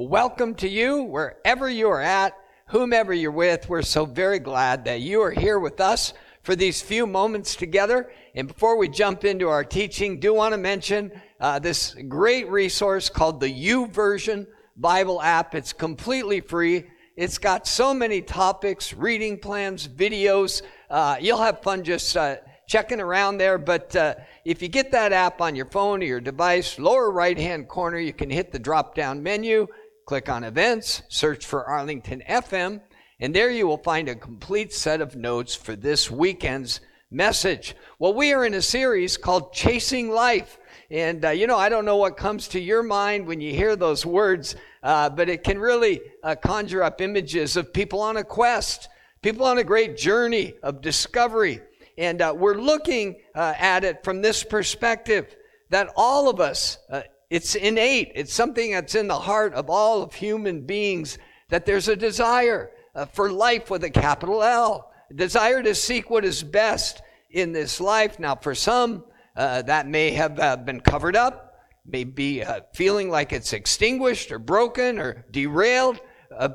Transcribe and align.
welcome 0.00 0.54
to 0.54 0.66
you 0.66 1.02
wherever 1.02 1.68
you 1.68 1.90
are 1.90 2.00
at, 2.00 2.34
whomever 2.68 3.12
you're 3.12 3.30
with. 3.30 3.68
We're 3.68 3.82
so 3.82 4.06
very 4.06 4.38
glad 4.38 4.86
that 4.86 5.02
you 5.02 5.20
are 5.20 5.30
here 5.30 5.58
with 5.58 5.78
us 5.78 6.14
for 6.42 6.56
these 6.56 6.80
few 6.80 7.06
moments 7.06 7.54
together. 7.54 8.10
And 8.34 8.48
before 8.48 8.78
we 8.78 8.88
jump 8.88 9.26
into 9.26 9.50
our 9.50 9.62
teaching, 9.62 10.18
do 10.18 10.32
want 10.32 10.54
to 10.54 10.56
mention 10.58 11.12
uh, 11.38 11.58
this 11.58 11.94
great 12.08 12.48
resource 12.48 13.10
called 13.10 13.40
the 13.40 13.52
YouVersion 13.52 14.46
Bible 14.74 15.20
app. 15.20 15.54
It's 15.54 15.74
completely 15.74 16.40
free. 16.40 16.86
It's 17.14 17.36
got 17.36 17.66
so 17.66 17.92
many 17.92 18.22
topics, 18.22 18.94
reading 18.94 19.38
plans, 19.38 19.86
videos. 19.86 20.62
Uh, 20.88 21.18
you'll 21.20 21.42
have 21.42 21.62
fun 21.62 21.84
just 21.84 22.16
uh, 22.16 22.36
checking 22.66 23.00
around 23.00 23.36
there. 23.36 23.58
But 23.58 23.94
uh, 23.94 24.14
if 24.44 24.62
you 24.62 24.68
get 24.68 24.92
that 24.92 25.12
app 25.12 25.40
on 25.40 25.56
your 25.56 25.66
phone 25.66 26.02
or 26.02 26.06
your 26.06 26.20
device, 26.20 26.78
lower 26.78 27.10
right 27.10 27.36
hand 27.36 27.68
corner, 27.68 27.98
you 27.98 28.14
can 28.14 28.30
hit 28.30 28.52
the 28.52 28.58
drop 28.58 28.94
down 28.94 29.22
menu, 29.22 29.66
click 30.10 30.28
on 30.28 30.42
events, 30.42 31.04
search 31.06 31.46
for 31.46 31.64
Arlington 31.66 32.20
FM, 32.28 32.80
and 33.20 33.32
there 33.32 33.48
you 33.48 33.64
will 33.64 33.78
find 33.78 34.08
a 34.08 34.14
complete 34.16 34.72
set 34.72 35.00
of 35.00 35.14
notes 35.14 35.54
for 35.54 35.76
this 35.76 36.10
weekend's 36.10 36.80
message. 37.12 37.76
Well, 38.00 38.12
we 38.12 38.32
are 38.32 38.44
in 38.44 38.54
a 38.54 38.60
series 38.60 39.16
called 39.16 39.52
Chasing 39.52 40.10
Life. 40.10 40.58
And, 40.90 41.24
uh, 41.24 41.30
you 41.30 41.46
know, 41.46 41.56
I 41.56 41.68
don't 41.68 41.84
know 41.84 41.94
what 41.94 42.16
comes 42.16 42.48
to 42.48 42.60
your 42.60 42.82
mind 42.82 43.24
when 43.24 43.40
you 43.40 43.54
hear 43.54 43.76
those 43.76 44.04
words, 44.04 44.56
uh, 44.82 45.10
but 45.10 45.28
it 45.28 45.44
can 45.44 45.60
really 45.60 46.00
uh, 46.24 46.34
conjure 46.34 46.82
up 46.82 47.00
images 47.00 47.56
of 47.56 47.72
people 47.72 48.00
on 48.00 48.16
a 48.16 48.24
quest, 48.24 48.88
people 49.22 49.46
on 49.46 49.58
a 49.58 49.64
great 49.64 49.96
journey 49.96 50.54
of 50.64 50.80
discovery. 50.80 51.60
And 51.96 52.20
uh, 52.20 52.34
we're 52.36 52.58
looking 52.58 53.20
uh, 53.36 53.54
at 53.56 53.84
it 53.84 54.02
from 54.02 54.22
this 54.22 54.42
perspective 54.42 55.36
that 55.68 55.88
all 55.94 56.28
of 56.28 56.40
us, 56.40 56.78
uh, 56.90 57.02
it's 57.30 57.54
innate, 57.54 58.10
it's 58.16 58.34
something 58.34 58.72
that's 58.72 58.96
in 58.96 59.06
the 59.06 59.18
heart 59.18 59.54
of 59.54 59.70
all 59.70 60.02
of 60.02 60.12
human 60.12 60.62
beings, 60.62 61.16
that 61.48 61.64
there's 61.64 61.88
a 61.88 61.96
desire 61.96 62.72
uh, 62.94 63.06
for 63.06 63.30
life 63.30 63.70
with 63.70 63.84
a 63.84 63.90
capital 63.90 64.42
L, 64.42 64.92
a 65.10 65.14
desire 65.14 65.62
to 65.62 65.74
seek 65.74 66.10
what 66.10 66.24
is 66.24 66.42
best 66.42 67.02
in 67.30 67.52
this 67.52 67.80
life. 67.80 68.18
Now, 68.18 68.34
for 68.34 68.54
some, 68.54 69.04
uh, 69.36 69.62
that 69.62 69.86
may 69.86 70.10
have 70.10 70.38
uh, 70.40 70.56
been 70.56 70.80
covered 70.80 71.14
up, 71.14 71.54
may 71.86 72.02
be 72.04 72.44
feeling 72.74 73.08
like 73.08 73.32
it's 73.32 73.52
extinguished 73.52 74.32
or 74.32 74.38
broken 74.38 74.98
or 74.98 75.24
derailed, 75.30 76.00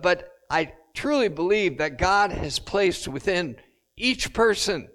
but 0.02 0.34
I 0.50 0.74
truly 0.94 1.30
believe 1.30 1.78
that 1.78 1.98
God 1.98 2.32
has 2.32 2.60
placed 2.60 3.08
within 3.08 3.56
each 3.98 4.34
person 4.34 4.90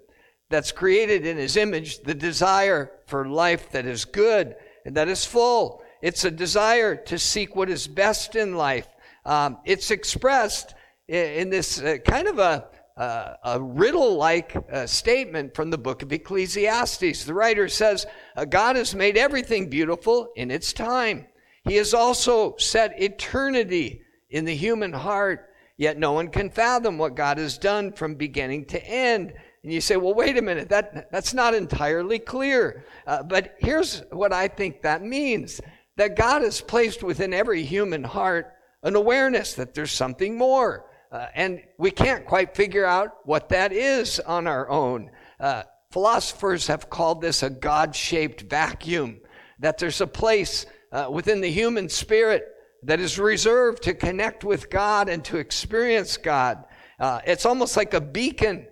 that's 0.49 0.71
created 0.71 1.25
in 1.25 1.37
his 1.37 1.57
image 1.57 1.99
the 1.99 2.13
desire 2.13 2.91
for 3.07 3.27
life 3.27 3.71
that 3.71 3.85
is 3.85 4.05
good 4.05 4.55
that 4.85 5.07
is 5.07 5.25
full. 5.25 5.83
It's 6.01 6.25
a 6.25 6.31
desire 6.31 6.95
to 6.95 7.19
seek 7.19 7.55
what 7.55 7.69
is 7.69 7.87
best 7.87 8.35
in 8.35 8.55
life. 8.55 8.87
Um, 9.25 9.59
it's 9.65 9.91
expressed 9.91 10.73
in, 11.07 11.49
this 11.49 11.79
uh, 11.81 11.97
kind 12.05 12.27
of 12.27 12.39
a, 12.39 12.67
uh, 12.97 13.33
a 13.43 13.61
riddle 13.61 14.15
like 14.15 14.55
uh, 14.71 14.87
statement 14.87 15.53
from 15.55 15.69
the 15.69 15.77
book 15.77 16.01
of 16.01 16.11
Ecclesiastes. 16.11 17.25
The 17.25 17.33
writer 17.33 17.67
says, 17.67 18.05
uh, 18.35 18.45
God 18.45 18.75
has 18.75 18.95
made 18.95 19.17
everything 19.17 19.69
beautiful 19.69 20.31
in 20.35 20.49
its 20.49 20.73
time. 20.73 21.27
He 21.65 21.75
has 21.75 21.93
also 21.93 22.55
set 22.57 22.99
eternity 22.99 24.01
in 24.29 24.45
the 24.45 24.55
human 24.55 24.93
heart, 24.93 25.49
yet 25.77 25.99
no 25.99 26.13
one 26.13 26.29
can 26.29 26.49
fathom 26.49 26.97
what 26.97 27.15
God 27.15 27.37
has 27.37 27.57
done 27.57 27.91
from 27.91 28.15
beginning 28.15 28.65
to 28.65 28.83
end. 28.83 29.33
And 29.63 29.71
you 29.71 29.81
say, 29.81 29.95
well, 29.95 30.13
wait 30.13 30.37
a 30.37 30.41
minute, 30.41 30.69
that, 30.69 31.11
that's 31.11 31.33
not 31.33 31.53
entirely 31.53 32.17
clear. 32.17 32.83
Uh, 33.05 33.21
but 33.21 33.55
here's 33.59 33.99
what 34.11 34.33
I 34.33 34.47
think 34.47 34.81
that 34.81 35.03
means 35.03 35.61
that 35.97 36.15
God 36.15 36.41
has 36.41 36.61
placed 36.61 37.03
within 37.03 37.33
every 37.33 37.63
human 37.63 38.03
heart 38.03 38.53
an 38.83 38.95
awareness 38.95 39.53
that 39.53 39.73
there's 39.73 39.91
something 39.91 40.37
more. 40.37 40.85
Uh, 41.11 41.27
and 41.35 41.61
we 41.77 41.91
can't 41.91 42.25
quite 42.25 42.55
figure 42.55 42.85
out 42.85 43.17
what 43.25 43.49
that 43.49 43.71
is 43.71 44.19
on 44.21 44.47
our 44.47 44.69
own. 44.69 45.11
Uh, 45.39 45.63
philosophers 45.91 46.67
have 46.67 46.89
called 46.89 47.21
this 47.21 47.43
a 47.43 47.49
God 47.49 47.95
shaped 47.95 48.41
vacuum, 48.41 49.19
that 49.59 49.77
there's 49.77 50.01
a 50.01 50.07
place 50.07 50.65
uh, 50.91 51.07
within 51.11 51.41
the 51.41 51.51
human 51.51 51.89
spirit 51.89 52.45
that 52.83 52.99
is 52.99 53.19
reserved 53.19 53.83
to 53.83 53.93
connect 53.93 54.43
with 54.43 54.69
God 54.69 55.09
and 55.09 55.23
to 55.25 55.37
experience 55.37 56.17
God. 56.17 56.63
Uh, 56.99 57.19
it's 57.27 57.45
almost 57.45 57.77
like 57.77 57.93
a 57.93 58.01
beacon 58.01 58.65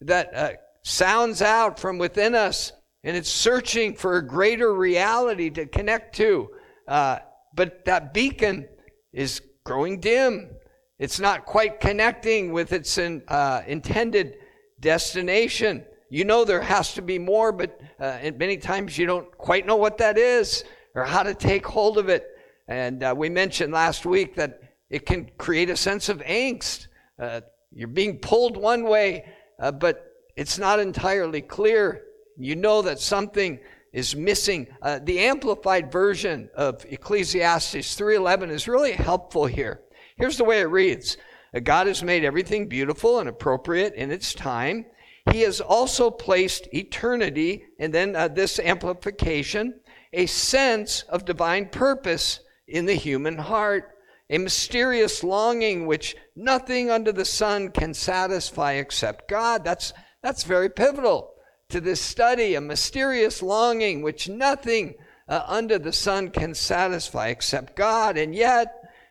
that 0.00 0.34
uh, 0.34 0.52
sounds 0.82 1.42
out 1.42 1.78
from 1.78 1.98
within 1.98 2.34
us 2.34 2.72
and 3.06 3.16
it's 3.16 3.30
searching 3.30 3.94
for 3.94 4.16
a 4.16 4.26
greater 4.26 4.74
reality 4.74 5.48
to 5.48 5.64
connect 5.66 6.16
to. 6.16 6.48
Uh, 6.88 7.18
but 7.54 7.84
that 7.84 8.12
beacon 8.12 8.68
is 9.12 9.40
growing 9.64 10.00
dim. 10.00 10.50
It's 10.98 11.20
not 11.20 11.46
quite 11.46 11.78
connecting 11.78 12.52
with 12.52 12.72
its 12.72 12.98
in, 12.98 13.22
uh, 13.28 13.62
intended 13.66 14.38
destination. 14.80 15.84
You 16.10 16.24
know 16.24 16.44
there 16.44 16.60
has 16.60 16.94
to 16.94 17.02
be 17.02 17.18
more, 17.18 17.52
but 17.52 17.80
uh, 18.00 18.18
many 18.36 18.56
times 18.56 18.98
you 18.98 19.06
don't 19.06 19.30
quite 19.38 19.66
know 19.66 19.76
what 19.76 19.98
that 19.98 20.18
is 20.18 20.64
or 20.96 21.04
how 21.04 21.22
to 21.22 21.34
take 21.34 21.64
hold 21.64 21.98
of 21.98 22.08
it. 22.08 22.26
And 22.66 23.04
uh, 23.04 23.14
we 23.16 23.28
mentioned 23.28 23.72
last 23.72 24.04
week 24.04 24.34
that 24.34 24.60
it 24.90 25.06
can 25.06 25.30
create 25.38 25.70
a 25.70 25.76
sense 25.76 26.08
of 26.08 26.18
angst. 26.18 26.88
Uh, 27.20 27.42
you're 27.72 27.86
being 27.86 28.18
pulled 28.18 28.56
one 28.56 28.82
way, 28.82 29.26
uh, 29.58 29.72
but 29.72 30.12
it's 30.36 30.58
not 30.58 30.80
entirely 30.80 31.40
clear. 31.40 32.02
You 32.36 32.56
know 32.56 32.82
that 32.82 33.00
something 33.00 33.58
is 33.92 34.14
missing. 34.14 34.66
Uh, 34.82 35.00
the 35.02 35.20
amplified 35.20 35.90
version 35.90 36.50
of 36.54 36.84
Ecclesiastes 36.88 37.96
3:11 37.96 38.50
is 38.50 38.68
really 38.68 38.92
helpful 38.92 39.46
here. 39.46 39.80
Here's 40.16 40.36
the 40.36 40.44
way 40.44 40.60
it 40.60 40.68
reads: 40.68 41.16
uh, 41.54 41.60
God 41.60 41.86
has 41.86 42.02
made 42.02 42.24
everything 42.24 42.68
beautiful 42.68 43.20
and 43.20 43.28
appropriate 43.28 43.94
in 43.94 44.10
its 44.10 44.34
time. 44.34 44.86
He 45.32 45.40
has 45.40 45.60
also 45.60 46.10
placed 46.10 46.72
eternity, 46.72 47.64
and 47.78 47.92
then 47.92 48.14
uh, 48.14 48.28
this 48.28 48.60
amplification, 48.60 49.80
a 50.12 50.26
sense 50.26 51.02
of 51.08 51.24
divine 51.24 51.68
purpose 51.68 52.40
in 52.68 52.84
the 52.86 52.94
human 52.94 53.38
heart 53.38 53.95
a 54.28 54.38
mysterious 54.38 55.22
longing 55.22 55.86
which 55.86 56.16
nothing 56.34 56.90
under 56.90 57.12
the 57.12 57.24
sun 57.24 57.70
can 57.70 57.94
satisfy 57.94 58.72
except 58.74 59.28
God. 59.28 59.64
That's, 59.64 59.92
that's 60.22 60.42
very 60.42 60.68
pivotal 60.68 61.32
to 61.68 61.80
this 61.80 62.00
study, 62.00 62.54
a 62.54 62.60
mysterious 62.60 63.42
longing 63.42 64.02
which 64.02 64.28
nothing 64.28 64.94
uh, 65.28 65.42
under 65.46 65.78
the 65.78 65.92
sun 65.92 66.30
can 66.30 66.54
satisfy 66.54 67.28
except 67.28 67.76
God. 67.76 68.16
And 68.16 68.34
yet, 68.34 68.68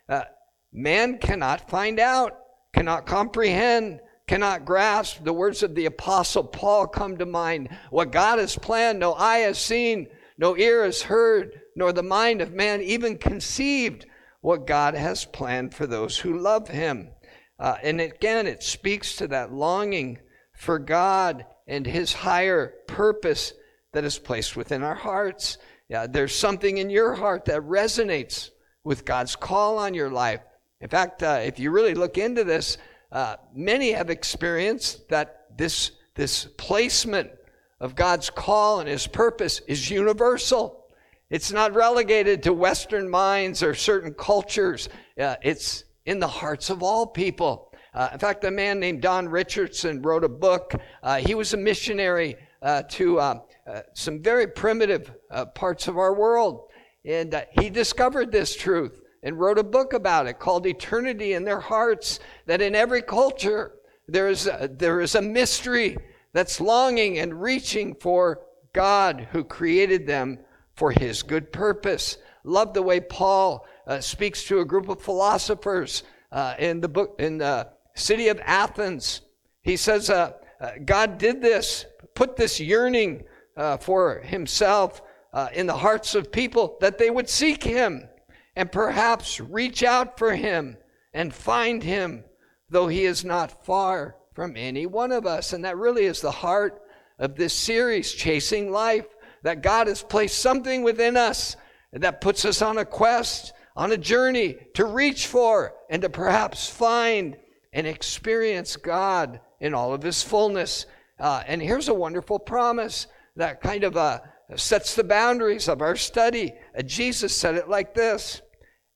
uh, 0.08 0.24
man 0.72 1.18
cannot 1.18 1.70
find 1.70 2.00
out, 2.00 2.38
cannot 2.74 3.06
comprehend, 3.06 4.00
cannot 4.28 4.66
grasp. 4.66 5.24
The 5.24 5.34
words 5.34 5.64
of 5.64 5.76
the 5.76 5.86
Apostle 5.86 6.44
Paul 6.44 6.88
come 6.88 7.18
to 7.18 7.26
mind. 7.26 7.70
What 7.90 8.12
God 8.12 8.40
has 8.40 8.58
planned, 8.58 9.00
no 9.00 9.14
eye 9.14 9.40
has 9.40 9.58
seen, 9.58 10.08
no 10.38 10.58
ear 10.58 10.84
has 10.84 11.04
heard, 11.04 11.62
nor 11.76 11.94
the 11.94 12.04
mind 12.04 12.42
of 12.42 12.54
man 12.54 12.82
even 12.82 13.18
conceived 13.18 14.06
what 14.46 14.68
God 14.68 14.94
has 14.94 15.26
planned 15.26 15.74
for 15.74 15.88
those 15.88 16.20
who 16.20 16.38
love 16.38 16.68
Him. 16.68 17.10
Uh, 17.58 17.78
and 17.82 18.00
again, 18.00 18.46
it 18.46 18.62
speaks 18.62 19.16
to 19.16 19.28
that 19.30 19.52
longing 19.52 20.20
for 20.54 20.78
God 20.78 21.48
and 21.66 21.88
His 21.88 22.14
higher 22.14 22.76
purpose 22.86 23.54
that 23.92 24.04
is 24.04 24.20
placed 24.20 24.56
within 24.56 24.84
our 24.84 24.94
hearts. 24.94 25.58
Yeah, 25.90 26.06
there's 26.06 26.36
something 26.36 26.78
in 26.78 26.92
your 26.92 27.16
heart 27.16 27.46
that 27.46 27.62
resonates 27.62 28.52
with 28.84 29.04
God's 29.04 29.36
call 29.36 29.80
on 29.80 29.96
your 29.96 30.12
life. 30.12 30.42
In 30.80 30.90
fact, 30.90 31.24
uh, 31.24 31.40
if 31.44 31.58
you 31.58 31.72
really 31.72 31.96
look 31.96 32.20
into 32.20 32.44
this, 32.44 32.78
uh, 33.12 33.38
many 33.52 33.94
have 33.94 34.12
experienced 34.12 35.10
that 35.10 35.58
this, 35.58 35.90
this 36.14 36.46
placement 36.56 37.32
of 37.80 37.96
God's 37.96 38.30
call 38.30 38.80
and 38.80 38.88
His 38.88 39.08
purpose 39.08 39.62
is 39.68 39.90
universal. 39.90 40.85
It's 41.32 41.52
not 41.52 41.74
relegated 41.74 42.44
to 42.44 42.54
Western 42.54 43.10
minds 43.10 43.64
or 43.64 43.74
certain 43.74 44.14
cultures. 44.14 44.90
Uh, 45.20 45.36
it's 45.42 45.86
in 46.06 46.20
the 46.20 46.28
hearts 46.28 46.70
of 46.70 46.84
all 46.84 47.08
people. 47.08 47.72
Uh, 47.96 48.10
in 48.14 48.20
fact, 48.20 48.44
a 48.44 48.52
man 48.52 48.80
named 48.80 49.02
Don 49.02 49.28
Richardson 49.28 50.04
wrote 50.04 50.24
a 50.24 50.30
book. 50.30 50.76
Uh, 51.02 51.18
he 51.18 51.34
was 51.34 51.54
a 51.54 51.58
missionary 51.58 52.36
uh, 52.62 52.84
to 52.90 53.20
uh, 53.20 53.40
uh, 53.66 53.82
some 53.94 54.22
very 54.22 54.46
primitive 54.46 55.12
parts 55.56 55.88
of 55.88 55.98
our 55.98 56.14
world. 56.14 56.70
And 57.06 57.44
he 57.60 57.72
discovered 57.72 58.32
this 58.32 58.56
truth 58.56 59.02
and 59.24 59.40
wrote 59.40 59.58
a 59.58 59.64
book 59.64 59.94
about 59.94 60.28
it 60.28 60.38
called 60.38 60.68
Eternity 60.68 61.34
in 61.34 61.44
Their 61.44 61.60
Hearts, 61.60 62.20
that 62.46 62.62
in 62.62 62.76
every 62.76 63.02
culture 63.02 63.72
there 64.08 64.28
is 64.28 64.46
a, 64.46 64.70
there 64.72 65.02
is 65.02 65.16
a 65.16 65.22
mystery 65.22 65.98
that's 66.34 66.62
longing 66.62 67.18
and 67.18 67.42
reaching 67.42 67.96
for 67.96 68.42
God 68.74 69.30
who 69.32 69.44
created 69.44 70.06
them 70.06 70.40
for 70.76 70.92
his 70.92 71.24
good 71.24 71.52
purpose. 71.52 72.18
Love 72.44 72.74
the 72.74 72.82
way 72.82 73.00
Paul 73.00 73.66
uh, 73.88 74.00
speaks 74.00 74.44
to 74.46 74.60
a 74.60 74.66
group 74.66 74.90
of 74.90 75.02
philosophers 75.02 76.04
uh, 76.32 76.56
in 76.60 76.82
the 76.82 76.90
book 76.90 77.16
in 77.20 77.38
the 77.38 77.70
city 77.96 78.28
of 78.28 78.40
Athens. 78.44 79.22
He 79.62 79.78
says, 79.78 80.10
uh, 80.10 80.34
uh 80.60 80.72
"God 80.84 81.18
did 81.18 81.42
this, 81.42 81.86
put 82.14 82.36
this 82.36 82.60
yearning 82.60 83.24
uh, 83.58 83.78
for 83.78 84.20
Himself 84.20 85.02
uh, 85.34 85.50
in 85.54 85.66
the 85.66 85.78
hearts 85.78 86.14
of 86.16 86.32
people 86.32 86.78
that 86.82 86.98
they 86.98 87.10
would 87.10 87.30
seek 87.30 87.64
Him." 87.64 88.08
and 88.56 88.72
perhaps 88.72 89.40
reach 89.40 89.84
out 89.84 90.18
for 90.18 90.34
him 90.34 90.78
and 91.14 91.34
find 91.34 91.84
him, 91.84 92.24
though 92.70 92.88
he 92.88 93.06
is 93.06 93.26
not 93.26 93.66
far 93.66 94.16
from 94.34 94.56
any 94.56 94.86
one 94.86 95.12
of 95.12 95.26
us. 95.26 95.54
And 95.54 95.66
that 95.66 95.78
really 95.78 96.06
is 96.06 96.22
the 96.22 96.32
heart 96.32 96.82
of 97.20 97.36
this 97.36 97.54
series, 97.54 98.12
Chasing 98.14 98.72
Life, 98.72 99.06
that 99.46 99.62
God 99.62 99.86
has 99.86 100.02
placed 100.02 100.40
something 100.40 100.82
within 100.82 101.16
us 101.16 101.56
that 101.94 102.20
puts 102.20 102.46
us 102.46 102.64
on 102.64 102.80
a 102.80 102.84
quest, 102.84 103.54
on 103.76 103.92
a 103.92 103.98
journey 103.98 104.58
to 104.74 104.86
reach 104.86 105.28
for 105.28 105.76
and 105.88 106.02
to 106.02 106.10
perhaps 106.10 106.68
find 106.68 107.38
and 107.72 107.86
experience 107.86 108.76
God 108.76 109.40
in 109.60 109.76
all 109.76 109.94
of 109.94 110.02
his 110.02 110.24
fullness. 110.24 110.88
Uh, 111.20 111.44
and 111.46 111.62
here's 111.62 111.90
a 111.90 111.94
wonderful 111.94 112.40
promise 112.40 113.06
that 113.36 113.62
kind 113.62 113.84
of 113.84 113.96
uh, 113.96 114.22
sets 114.56 114.96
the 114.96 115.04
boundaries 115.04 115.68
of 115.68 115.80
our 115.80 115.96
study. 115.96 116.52
Uh, 116.76 116.82
Jesus 116.82 117.36
said 117.36 117.54
it 117.54 117.70
like 117.70 117.94
this 117.94 118.42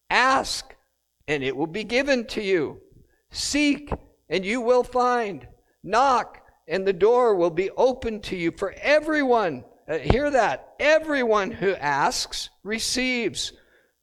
Ask, 0.09 0.75
and 1.27 1.43
it 1.43 1.55
will 1.55 1.67
be 1.67 1.83
given 1.83 2.25
to 2.25 2.41
you. 2.41 2.81
Seek, 3.29 3.91
and 4.29 4.43
you 4.43 4.61
will 4.61 4.83
find. 4.83 5.47
Knock, 5.83 6.39
and 6.67 6.87
the 6.87 6.93
door 6.93 7.35
will 7.35 7.51
be 7.51 7.69
open 7.77 8.19
to 8.21 8.35
you 8.35 8.51
for 8.51 8.73
everyone. 8.81 9.63
Uh, 9.89 9.97
hear 9.97 10.29
that. 10.29 10.75
Everyone 10.79 11.49
who 11.49 11.73
asks 11.73 12.51
receives. 12.63 13.53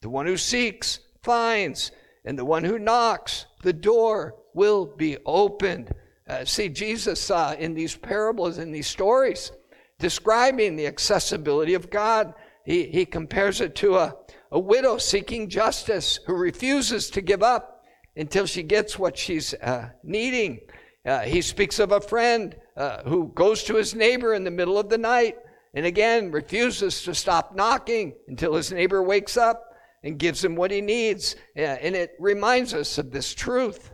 The 0.03 0.11
one 0.11 0.27
who 0.27 0.37
seeks 0.37 0.99
finds. 1.23 1.93
And 2.25 2.37
the 2.37 2.45
one 2.45 2.65
who 2.65 2.79
knocks, 2.81 3.47
the 3.63 3.73
door 3.73 4.35
will 4.53 4.85
be 4.85 5.17
opened. 5.25 5.95
Uh, 6.29 6.45
see, 6.45 6.69
Jesus 6.69 7.31
uh, 7.31 7.55
in 7.57 7.75
these 7.75 7.95
parables, 7.95 8.59
in 8.59 8.73
these 8.73 8.89
stories, 8.89 9.53
describing 10.01 10.75
the 10.75 10.89
accessibility 10.89 11.75
of 11.75 11.89
God, 11.89 12.35
he, 12.65 12.89
he 12.89 13.07
compares 13.07 13.61
it 13.61 13.77
to 13.77 13.95
a, 13.95 14.17
a 14.51 14.59
widow 14.59 14.99
seeking 14.99 15.49
justice 15.49 16.19
who 16.27 16.35
refuses 16.35 17.11
to 17.11 17.21
give 17.21 17.45
up 17.45 17.85
until 18.17 18.47
she 18.47 18.65
gets 18.65 18.99
what 18.99 19.17
she's 19.17 19.55
uh, 19.55 19.91
needing. 20.03 20.59
Uh, 21.05 21.21
he 21.21 21.41
speaks 21.41 21.79
of 21.79 21.93
a 21.93 22.01
friend 22.01 22.57
uh, 22.77 23.05
who 23.05 23.31
goes 23.37 23.63
to 23.63 23.77
his 23.77 23.95
neighbor 23.95 24.35
in 24.35 24.43
the 24.43 24.51
middle 24.51 24.79
of 24.79 24.89
the 24.89 24.99
night 24.99 25.37
and 25.77 25.87
again 25.87 26.33
refuses 26.33 27.03
to 27.03 27.15
stop 27.15 27.55
knocking 27.55 28.15
until 28.27 28.55
his 28.55 28.73
neighbor 28.73 29.01
wakes 29.01 29.37
up 29.37 29.63
and 30.03 30.19
gives 30.19 30.45
him 30.45 30.57
what 30.57 30.73
he 30.73 30.81
needs. 30.81 31.37
Uh, 31.57 31.61
and 31.61 31.95
it 31.95 32.17
reminds 32.19 32.75
us 32.75 32.99
of 32.99 33.13
this 33.13 33.33
truth 33.33 33.93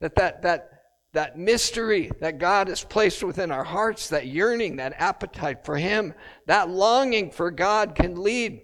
that 0.00 0.14
that, 0.14 0.40
that 0.42 0.70
that 1.14 1.38
mystery 1.38 2.10
that 2.20 2.38
God 2.38 2.68
has 2.68 2.84
placed 2.84 3.22
within 3.22 3.50
our 3.50 3.64
hearts, 3.64 4.08
that 4.08 4.26
yearning, 4.26 4.76
that 4.76 4.94
appetite 4.98 5.64
for 5.64 5.76
Him, 5.76 6.12
that 6.46 6.68
longing 6.68 7.30
for 7.30 7.50
God 7.50 7.94
can 7.94 8.20
lead 8.20 8.60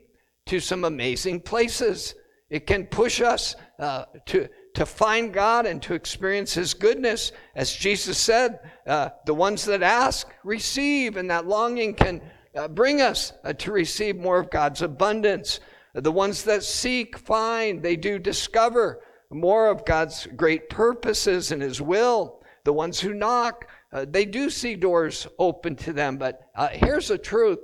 to 0.47 0.61
some 0.61 0.85
amazing 0.85 1.41
places. 1.41 2.15
It 2.51 2.67
can 2.67 2.87
push 2.87 3.21
us 3.21 3.55
uh, 3.79 4.07
to, 4.27 4.49
to 4.75 4.85
find 4.85 5.33
God 5.33 5.65
and 5.65 5.81
to 5.83 5.95
experience 5.95 6.53
His 6.53 6.75
goodness. 6.75 7.31
As 7.55 7.73
Jesus 7.73 8.19
said, 8.19 8.59
uh, 8.87 9.11
the 9.27 9.35
ones 9.35 9.65
that 9.67 9.83
ask 9.83 10.29
receive, 10.43 11.17
and 11.17 11.31
that 11.31 11.47
longing 11.47 11.95
can 11.95 12.21
bring 12.69 13.01
us 13.01 13.33
uh, 13.45 13.53
to 13.55 13.73
receive 13.73 14.17
more 14.17 14.39
of 14.39 14.51
God's 14.51 14.83
abundance. 14.83 15.61
The 15.95 16.13
ones 16.13 16.45
that 16.45 16.63
seek 16.63 17.19
find, 17.19 17.83
they 17.83 17.97
do 17.97 18.19
discover 18.19 19.03
more 19.31 19.69
of 19.69 19.85
God's 19.85 20.27
great 20.37 20.69
purposes 20.69 21.53
and 21.53 21.63
His 21.63 21.81
will. 21.81 22.43
The 22.65 22.73
ones 22.73 23.01
who 23.01 23.15
knock, 23.15 23.69
uh, 23.93 24.07
they 24.09 24.25
do 24.25 24.51
see 24.51 24.75
doors 24.77 25.27
open 25.39 25.77
to 25.77 25.93
them. 25.93 26.17
But 26.17 26.51
uh, 26.55 26.69
here's 26.69 27.09
the 27.09 27.19
truth 27.19 27.61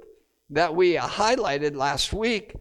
that 0.50 0.74
we 0.74 0.94
highlighted 0.94 1.76
last 1.76 2.12
week 2.12 2.54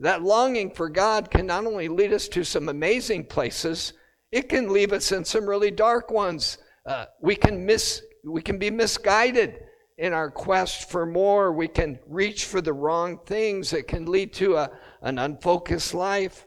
that 0.00 0.22
longing 0.22 0.70
for 0.70 0.88
God 0.88 1.30
can 1.30 1.46
not 1.46 1.64
only 1.64 1.88
lead 1.88 2.12
us 2.12 2.26
to 2.28 2.42
some 2.42 2.68
amazing 2.68 3.24
places, 3.24 3.92
it 4.32 4.48
can 4.48 4.72
leave 4.72 4.92
us 4.92 5.12
in 5.12 5.24
some 5.24 5.48
really 5.48 5.70
dark 5.70 6.10
ones. 6.10 6.58
Uh, 6.84 7.04
we 7.20 7.36
can 7.36 7.64
miss, 7.64 8.02
we 8.24 8.42
can 8.42 8.58
be 8.58 8.70
misguided 8.70 9.60
in 9.98 10.12
our 10.12 10.30
quest 10.30 10.90
for 10.90 11.06
more. 11.06 11.52
We 11.52 11.68
can 11.68 11.98
reach 12.06 12.44
for 12.46 12.60
the 12.60 12.72
wrong 12.72 13.18
things. 13.26 13.72
It 13.72 13.88
can 13.88 14.06
lead 14.06 14.32
to 14.34 14.56
a, 14.56 14.70
an 15.02 15.18
unfocused 15.18 15.94
life. 15.94 16.46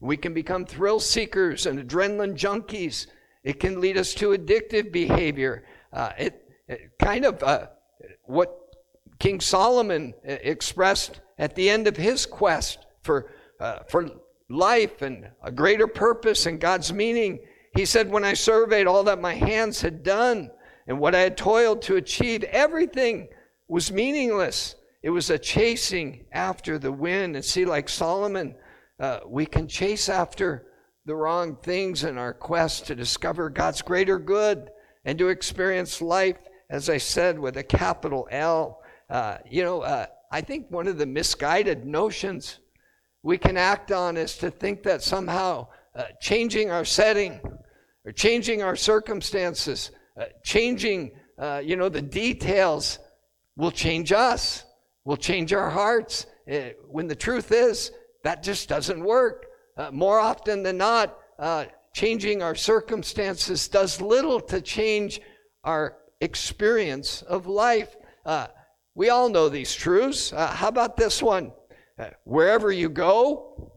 We 0.00 0.16
can 0.16 0.34
become 0.34 0.64
thrill 0.64 1.00
seekers 1.00 1.66
and 1.66 1.78
adrenaline 1.78 2.34
junkies. 2.34 3.06
It 3.44 3.60
can 3.60 3.80
lead 3.80 3.96
us 3.96 4.12
to 4.14 4.30
addictive 4.30 4.92
behavior. 4.92 5.64
Uh, 5.92 6.12
it, 6.18 6.48
it, 6.68 6.90
kind 7.00 7.24
of 7.24 7.42
uh, 7.42 7.68
what 8.24 8.54
King 9.18 9.40
Solomon 9.40 10.14
uh, 10.28 10.32
expressed 10.42 11.20
at 11.38 11.54
the 11.54 11.70
end 11.70 11.86
of 11.86 11.96
his 11.96 12.26
quest 12.26 12.86
for, 13.02 13.30
uh, 13.60 13.80
for 13.88 14.10
life 14.48 15.02
and 15.02 15.28
a 15.42 15.50
greater 15.50 15.86
purpose 15.86 16.46
and 16.46 16.60
God's 16.60 16.92
meaning. 16.92 17.40
He 17.74 17.84
said, 17.84 18.10
When 18.10 18.24
I 18.24 18.34
surveyed 18.34 18.86
all 18.86 19.04
that 19.04 19.20
my 19.20 19.34
hands 19.34 19.80
had 19.80 20.02
done 20.02 20.50
and 20.86 20.98
what 20.98 21.14
I 21.14 21.20
had 21.20 21.36
toiled 21.36 21.82
to 21.82 21.96
achieve, 21.96 22.44
everything 22.44 23.28
was 23.68 23.90
meaningless. 23.90 24.76
It 25.02 25.10
was 25.10 25.30
a 25.30 25.38
chasing 25.38 26.26
after 26.32 26.78
the 26.78 26.92
wind. 26.92 27.36
And 27.36 27.44
see, 27.44 27.64
like 27.64 27.88
Solomon, 27.88 28.54
uh, 28.98 29.20
we 29.26 29.46
can 29.46 29.68
chase 29.68 30.08
after 30.08 30.66
the 31.04 31.14
wrong 31.14 31.56
things 31.56 32.04
in 32.04 32.18
our 32.18 32.32
quest 32.32 32.86
to 32.86 32.94
discover 32.94 33.50
God's 33.50 33.82
greater 33.82 34.18
good 34.18 34.70
and 35.04 35.18
to 35.18 35.28
experience 35.28 36.02
life, 36.02 36.38
as 36.70 36.90
I 36.90 36.98
said, 36.98 37.38
with 37.38 37.56
a 37.56 37.62
capital 37.62 38.28
L. 38.30 38.82
Uh, 39.08 39.38
you 39.48 39.62
know, 39.62 39.82
uh, 39.82 40.06
I 40.32 40.40
think 40.40 40.70
one 40.70 40.88
of 40.88 40.98
the 40.98 41.06
misguided 41.06 41.86
notions 41.86 42.58
we 43.22 43.38
can 43.38 43.56
act 43.56 43.92
on 43.92 44.16
is 44.16 44.36
to 44.38 44.50
think 44.50 44.82
that 44.84 45.02
somehow 45.02 45.68
uh, 45.94 46.04
changing 46.20 46.70
our 46.70 46.84
setting 46.84 47.40
or 48.04 48.12
changing 48.12 48.62
our 48.62 48.76
circumstances, 48.76 49.90
uh, 50.18 50.24
changing, 50.42 51.12
uh, 51.38 51.60
you 51.62 51.76
know, 51.76 51.88
the 51.88 52.02
details 52.02 52.98
will 53.56 53.70
change 53.70 54.12
us, 54.12 54.64
will 55.04 55.16
change 55.16 55.52
our 55.52 55.70
hearts. 55.70 56.26
Uh, 56.50 56.70
when 56.88 57.06
the 57.06 57.14
truth 57.14 57.52
is, 57.52 57.90
that 58.24 58.42
just 58.42 58.68
doesn't 58.68 59.02
work. 59.02 59.46
Uh, 59.76 59.90
more 59.92 60.18
often 60.18 60.62
than 60.62 60.78
not, 60.78 61.18
uh, 61.38 61.66
changing 61.94 62.42
our 62.42 62.54
circumstances 62.54 63.68
does 63.68 64.00
little 64.00 64.40
to 64.40 64.60
change 64.60 65.20
our 65.64 65.98
experience 66.20 67.22
of 67.22 67.46
life. 67.46 67.96
we 68.94 69.10
all 69.10 69.28
know 69.28 69.48
these 69.50 69.74
truths. 69.74 70.30
how 70.30 70.68
about 70.68 70.96
this 70.96 71.22
one? 71.22 71.52
wherever 72.24 72.70
you 72.70 72.90
go, 72.90 73.72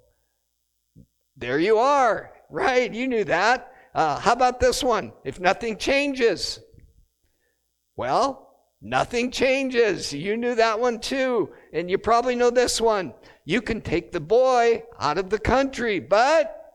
there 1.37 1.59
you 1.59 1.77
are, 1.77 2.33
right? 2.49 2.93
You 2.93 3.07
knew 3.07 3.23
that. 3.25 3.71
Uh, 3.99 4.17
how 4.17 4.31
about 4.31 4.61
this 4.61 4.81
one? 4.81 5.11
If 5.25 5.41
nothing 5.41 5.75
changes, 5.75 6.61
well, 7.97 8.55
nothing 8.81 9.29
changes. 9.29 10.13
You 10.13 10.37
knew 10.37 10.55
that 10.55 10.79
one 10.79 11.01
too. 11.01 11.49
And 11.73 11.91
you 11.91 11.97
probably 11.97 12.33
know 12.37 12.49
this 12.49 12.79
one. 12.79 13.13
You 13.43 13.61
can 13.61 13.81
take 13.81 14.13
the 14.13 14.21
boy 14.21 14.83
out 15.01 15.17
of 15.17 15.29
the 15.29 15.37
country, 15.37 15.99
but 15.99 16.71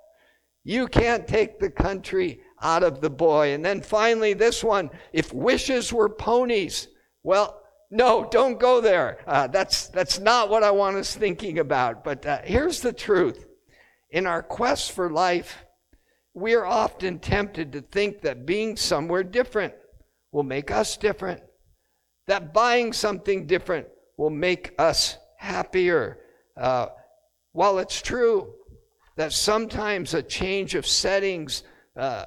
you 0.65 0.87
can't 0.87 1.27
take 1.27 1.59
the 1.59 1.71
country 1.71 2.43
out 2.61 2.83
of 2.83 3.01
the 3.01 3.09
boy. 3.09 3.55
And 3.55 3.65
then 3.65 3.81
finally, 3.81 4.35
this 4.35 4.63
one 4.63 4.91
if 5.15 5.33
wishes 5.33 5.95
were 5.95 6.11
ponies, 6.11 6.89
well, 7.23 7.63
no, 7.91 8.29
don't 8.31 8.61
go 8.61 8.83
there. 8.83 9.21
Uh, 9.27 9.47
that's, 9.47 9.89
that's 9.89 10.19
not 10.19 10.51
what 10.51 10.63
I 10.63 10.73
want 10.73 10.99
us 10.99 11.17
thinking 11.17 11.59
about. 11.59 12.05
But 12.05 12.27
uh, 12.27 12.41
here's 12.45 12.83
the 12.83 12.93
truth 12.93 13.47
in 14.11 14.27
our 14.27 14.43
quest 14.43 14.93
for 14.93 15.11
life, 15.11 15.64
we 16.35 16.55
are 16.55 16.67
often 16.67 17.19
tempted 17.21 17.73
to 17.73 17.81
think 17.81 18.21
that 18.23 18.45
being 18.45 18.77
somewhere 18.77 19.23
different 19.23 19.73
will 20.33 20.43
make 20.43 20.71
us 20.71 20.97
different, 20.97 21.41
that 22.27 22.53
buying 22.53 22.93
something 22.93 23.47
different 23.47 23.87
will 24.17 24.31
make 24.31 24.75
us 24.79 25.17
happier. 25.39 26.19
Uh, 26.57 26.87
while 27.53 27.79
it's 27.79 28.03
true 28.03 28.53
that 29.17 29.33
sometimes 29.33 30.13
a 30.13 30.23
change 30.23 30.75
of 30.75 30.87
settings 30.87 31.63
uh, 31.97 32.25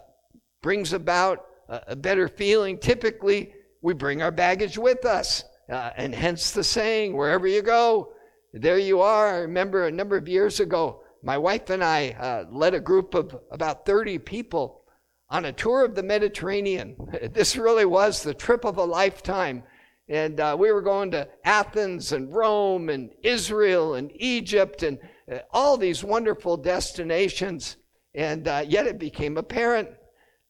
brings 0.61 0.93
about 0.93 1.45
a, 1.67 1.81
a 1.87 1.95
better 1.95 2.29
feeling, 2.29 2.77
typically 2.77 3.53
we 3.81 3.93
bring 3.93 4.21
our 4.21 4.31
baggage 4.31 4.77
with 4.77 5.05
us. 5.05 5.43
Uh, 5.69 5.91
and 5.97 6.15
hence 6.15 6.51
the 6.51 6.63
saying, 6.63 7.15
wherever 7.15 7.45
you 7.45 7.61
go, 7.61 8.13
there 8.53 8.79
you 8.79 9.01
are. 9.01 9.27
I 9.27 9.37
remember 9.39 9.85
a 9.85 9.91
number 9.91 10.15
of 10.15 10.29
years 10.29 10.61
ago, 10.61 11.03
my 11.23 11.37
wife 11.37 11.69
and 11.69 11.83
I 11.83 12.11
uh, 12.11 12.45
led 12.51 12.73
a 12.73 12.79
group 12.79 13.13
of 13.13 13.39
about 13.51 13.85
30 13.85 14.19
people 14.19 14.83
on 15.29 15.45
a 15.45 15.51
tour 15.51 15.83
of 15.83 15.95
the 15.95 16.03
Mediterranean. 16.03 16.95
This 17.33 17.57
really 17.57 17.85
was 17.85 18.23
the 18.23 18.33
trip 18.33 18.65
of 18.65 18.77
a 18.77 18.83
lifetime. 18.83 19.63
And 20.09 20.39
uh, 20.39 20.55
we 20.57 20.71
were 20.71 20.81
going 20.81 21.11
to 21.11 21.27
Athens 21.43 22.13
and 22.13 22.33
Rome 22.33 22.89
and 22.89 23.11
Israel 23.23 23.95
and 23.95 24.11
Egypt 24.15 24.83
and 24.83 24.99
uh, 25.29 25.39
all 25.51 25.75
these 25.75 26.03
wonderful 26.03 26.55
destinations. 26.55 27.75
And 28.15 28.47
uh, 28.47 28.63
yet 28.65 28.87
it 28.87 28.99
became 28.99 29.37
apparent 29.37 29.89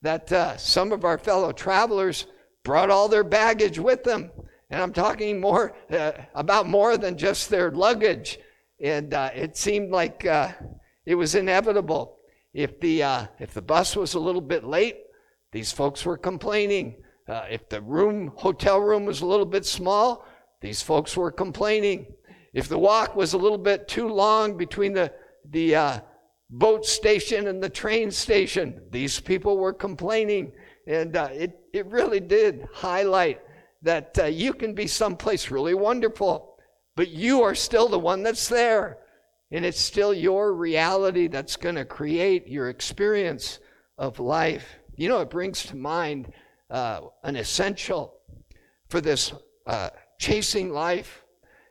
that 0.03 0.31
uh, 0.31 0.57
some 0.57 0.91
of 0.91 1.05
our 1.05 1.17
fellow 1.17 1.51
travelers 1.51 2.27
brought 2.63 2.91
all 2.91 3.07
their 3.07 3.23
baggage 3.23 3.79
with 3.79 4.03
them. 4.03 4.29
And 4.69 4.81
I'm 4.81 4.93
talking 4.93 5.39
more 5.39 5.75
uh, 5.89 6.11
about 6.35 6.67
more 6.67 6.97
than 6.97 7.17
just 7.17 7.49
their 7.49 7.71
luggage. 7.71 8.39
And 8.81 9.13
uh, 9.13 9.31
it 9.33 9.57
seemed 9.57 9.91
like 9.91 10.25
uh, 10.25 10.51
it 11.05 11.15
was 11.15 11.35
inevitable. 11.35 12.17
If 12.53 12.79
the, 12.79 13.03
uh, 13.03 13.27
if 13.39 13.53
the 13.53 13.61
bus 13.61 13.95
was 13.95 14.13
a 14.13 14.19
little 14.19 14.41
bit 14.41 14.63
late, 14.63 14.97
these 15.51 15.71
folks 15.71 16.05
were 16.05 16.17
complaining. 16.17 16.97
Uh, 17.27 17.45
if 17.49 17.67
the 17.69 17.81
room, 17.81 18.31
hotel 18.35 18.79
room 18.79 19.05
was 19.05 19.21
a 19.21 19.25
little 19.25 19.45
bit 19.45 19.65
small, 19.65 20.25
these 20.61 20.81
folks 20.81 21.15
were 21.17 21.31
complaining. 21.31 22.07
If 22.53 22.67
the 22.69 22.77
walk 22.77 23.15
was 23.15 23.33
a 23.33 23.37
little 23.37 23.57
bit 23.57 23.87
too 23.87 24.07
long 24.07 24.57
between 24.57 24.93
the, 24.93 25.11
the 25.49 25.75
uh, 25.75 25.99
boat 26.49 26.85
station 26.85 27.47
and 27.47 27.61
the 27.61 27.69
train 27.69 28.11
station, 28.11 28.81
these 28.91 29.19
people 29.19 29.57
were 29.57 29.73
complaining. 29.73 30.51
And 30.87 31.15
uh, 31.15 31.29
it, 31.31 31.59
it 31.73 31.85
really 31.87 32.19
did 32.19 32.67
highlight 32.73 33.41
that 33.81 34.33
you 34.33 34.53
can 34.53 34.73
be 34.73 34.87
someplace 34.87 35.51
really 35.51 35.73
wonderful, 35.73 36.56
but 36.97 37.09
you 37.09 37.43
are 37.43 37.53
still 37.53 37.87
the 37.87 37.99
one 37.99 38.23
that's 38.23 38.49
there. 38.49 38.97
And 39.51 39.63
it's 39.63 39.79
still 39.79 40.13
your 40.13 40.51
reality 40.53 41.27
that's 41.27 41.55
going 41.55 41.75
to 41.75 41.85
create 41.85 42.47
your 42.47 42.69
experience 42.69 43.59
of 43.99 44.19
life. 44.19 44.67
You 44.95 45.07
know, 45.07 45.21
it 45.21 45.29
brings 45.29 45.63
to 45.67 45.75
mind 45.75 46.33
uh, 46.71 47.01
an 47.23 47.35
essential 47.35 48.15
for 48.89 48.99
this 48.99 49.31
uh, 49.67 49.91
chasing 50.17 50.71
life, 50.71 51.23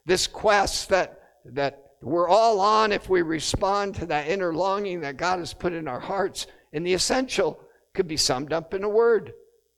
this 0.07 0.29
quest 0.29 0.91
that, 0.91 1.21
that 1.45 1.91
we're 2.01 2.29
all 2.29 2.61
on 2.61 2.93
if 2.93 3.09
we 3.09 3.23
respond 3.23 3.97
to 3.97 4.07
that 4.07 4.29
inner 4.29 4.55
longing 4.55 5.01
that 5.01 5.17
God 5.17 5.41
has 5.41 5.53
put 5.53 5.73
in 5.73 5.89
our 5.89 6.01
hearts. 6.01 6.47
And 6.73 6.87
the 6.87 6.95
essential 6.95 7.61
could 7.95 8.07
be 8.07 8.17
summed 8.17 8.53
up 8.53 8.75
in 8.75 8.85
a 8.85 8.89
word 8.89 9.33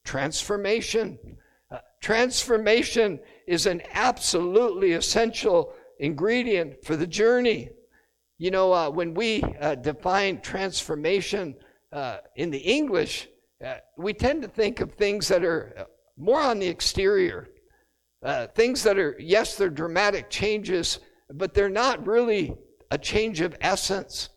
transformation. 0.04 1.18
Transformation 2.00 3.18
is 3.46 3.66
an 3.66 3.82
absolutely 3.92 4.92
essential 4.92 5.72
ingredient 5.98 6.84
for 6.84 6.96
the 6.96 7.06
journey. 7.06 7.70
You 8.38 8.52
know, 8.52 8.72
uh, 8.72 8.90
when 8.90 9.14
we 9.14 9.42
uh, 9.60 9.74
define 9.74 10.40
transformation 10.40 11.56
uh, 11.92 12.18
in 12.36 12.50
the 12.50 12.58
English, 12.58 13.28
uh, 13.64 13.76
we 13.96 14.12
tend 14.12 14.42
to 14.42 14.48
think 14.48 14.80
of 14.80 14.92
things 14.92 15.26
that 15.28 15.42
are 15.42 15.74
uh, 15.76 15.84
more 16.16 16.40
on 16.40 16.60
the 16.60 16.68
exterior. 16.68 17.48
Uh, 18.22 18.46
things 18.48 18.82
that 18.84 18.98
are, 18.98 19.16
yes, 19.18 19.56
they're 19.56 19.70
dramatic 19.70 20.30
changes, 20.30 21.00
but 21.34 21.52
they're 21.52 21.68
not 21.68 22.06
really 22.06 22.54
a 22.92 22.98
change 22.98 23.40
of 23.40 23.56
essence. 23.60 24.28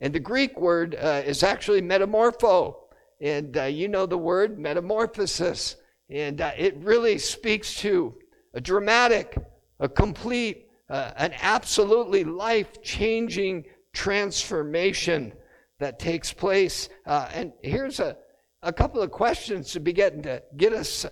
And 0.00 0.14
the 0.14 0.20
Greek 0.20 0.58
word 0.58 0.96
is 0.98 1.42
actually 1.42 1.82
metamorpho. 1.82 2.74
And 3.20 3.54
you 3.74 3.88
know 3.88 4.06
the 4.06 4.18
word 4.18 4.58
metamorphosis. 4.58 5.76
And 6.10 6.40
it 6.40 6.76
really 6.78 7.18
speaks 7.18 7.76
to 7.76 8.14
a 8.54 8.60
dramatic, 8.60 9.36
a 9.78 9.88
complete, 9.88 10.66
uh, 10.88 11.12
an 11.16 11.32
absolutely 11.40 12.24
life 12.24 12.82
changing 12.82 13.64
transformation 13.92 15.32
that 15.78 15.98
takes 15.98 16.32
place. 16.32 16.88
Uh, 17.06 17.28
and 17.32 17.52
here's 17.62 18.00
a, 18.00 18.16
a 18.62 18.72
couple 18.72 19.00
of 19.00 19.10
questions 19.10 19.72
to 19.72 19.80
begin 19.80 20.22
to 20.22 20.42
get 20.56 20.72
us 20.72 21.06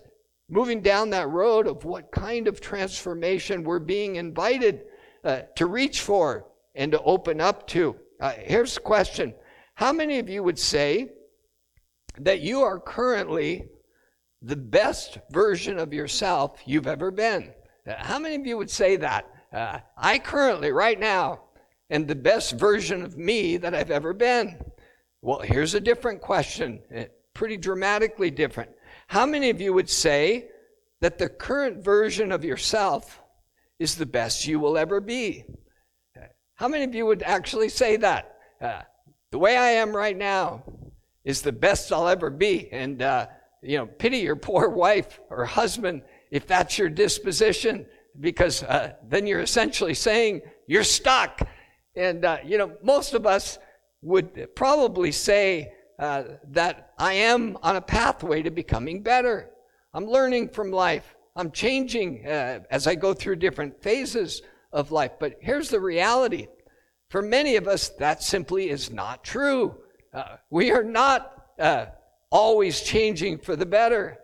moving 0.48 0.80
down 0.80 1.10
that 1.10 1.28
road 1.28 1.66
of 1.66 1.84
what 1.84 2.10
kind 2.10 2.48
of 2.48 2.60
transformation 2.60 3.62
we're 3.62 3.78
being 3.78 4.16
invited 4.16 4.82
uh, 5.24 5.42
to 5.54 5.66
reach 5.66 6.00
for 6.00 6.46
and 6.74 6.92
to 6.92 7.02
open 7.02 7.40
up 7.40 7.66
to. 7.68 7.94
Uh, 8.20 8.32
here's 8.38 8.74
the 8.74 8.80
question 8.80 9.34
How 9.74 9.92
many 9.92 10.18
of 10.18 10.28
you 10.28 10.42
would 10.42 10.58
say 10.58 11.10
that 12.18 12.40
you 12.40 12.62
are 12.62 12.80
currently 12.80 13.68
the 14.42 14.56
best 14.56 15.18
version 15.30 15.78
of 15.78 15.92
yourself 15.92 16.60
you've 16.64 16.86
ever 16.86 17.10
been? 17.10 17.52
How 17.86 18.18
many 18.18 18.34
of 18.34 18.46
you 18.46 18.56
would 18.56 18.70
say 18.70 18.96
that? 18.96 19.26
Uh, 19.52 19.78
I 19.96 20.18
currently, 20.18 20.72
right 20.72 20.98
now, 20.98 21.40
am 21.90 22.06
the 22.06 22.14
best 22.14 22.52
version 22.52 23.02
of 23.02 23.16
me 23.16 23.56
that 23.56 23.74
I've 23.74 23.90
ever 23.90 24.12
been. 24.12 24.58
Well, 25.22 25.40
here's 25.40 25.74
a 25.74 25.80
different 25.80 26.20
question, 26.20 26.80
uh, 26.94 27.04
pretty 27.34 27.56
dramatically 27.56 28.30
different. 28.30 28.70
How 29.06 29.24
many 29.24 29.50
of 29.50 29.60
you 29.60 29.72
would 29.72 29.88
say 29.88 30.48
that 31.00 31.18
the 31.18 31.28
current 31.28 31.82
version 31.82 32.30
of 32.30 32.44
yourself 32.44 33.20
is 33.78 33.96
the 33.96 34.06
best 34.06 34.46
you 34.46 34.60
will 34.60 34.76
ever 34.76 35.00
be? 35.00 35.44
How 36.56 36.68
many 36.68 36.84
of 36.84 36.94
you 36.94 37.06
would 37.06 37.22
actually 37.22 37.68
say 37.68 37.96
that? 37.98 38.34
Uh, 38.60 38.82
the 39.30 39.38
way 39.38 39.56
I 39.56 39.70
am 39.70 39.94
right 39.96 40.16
now 40.16 40.64
is 41.24 41.40
the 41.40 41.52
best 41.52 41.92
I'll 41.92 42.08
ever 42.08 42.30
be. 42.30 42.68
And, 42.72 43.00
uh, 43.00 43.28
you 43.62 43.76
know, 43.76 43.86
pity 43.86 44.18
your 44.18 44.36
poor 44.36 44.68
wife 44.68 45.20
or 45.30 45.44
husband 45.44 46.02
if 46.30 46.46
that's 46.46 46.78
your 46.78 46.88
disposition 46.88 47.86
because 48.20 48.62
uh, 48.62 48.94
then 49.06 49.26
you're 49.26 49.40
essentially 49.40 49.94
saying 49.94 50.40
you're 50.66 50.84
stuck. 50.84 51.40
And, 51.94 52.24
uh, 52.24 52.38
you 52.44 52.58
know, 52.58 52.72
most 52.82 53.14
of 53.14 53.26
us 53.26 53.58
would 54.02 54.54
probably 54.54 55.12
say 55.12 55.72
uh, 55.98 56.24
that 56.50 56.92
I 56.98 57.14
am 57.14 57.58
on 57.62 57.76
a 57.76 57.80
pathway 57.80 58.42
to 58.42 58.50
becoming 58.50 59.02
better. 59.02 59.50
I'm 59.94 60.06
learning 60.06 60.50
from 60.50 60.70
life. 60.70 61.16
I'm 61.34 61.50
changing 61.50 62.26
uh, 62.26 62.60
as 62.70 62.86
I 62.86 62.94
go 62.94 63.14
through 63.14 63.36
different 63.36 63.82
phases 63.82 64.42
of 64.72 64.92
life. 64.92 65.12
But 65.18 65.36
here's 65.40 65.70
the 65.70 65.80
reality 65.80 66.48
for 67.08 67.22
many 67.22 67.56
of 67.56 67.66
us, 67.66 67.88
that 67.90 68.22
simply 68.22 68.68
is 68.68 68.90
not 68.90 69.24
true. 69.24 69.74
Uh, 70.12 70.36
we 70.50 70.70
are 70.70 70.84
not 70.84 71.46
uh, 71.58 71.86
always 72.30 72.80
changing 72.80 73.38
for 73.38 73.56
the 73.56 73.66
better. 73.66 74.18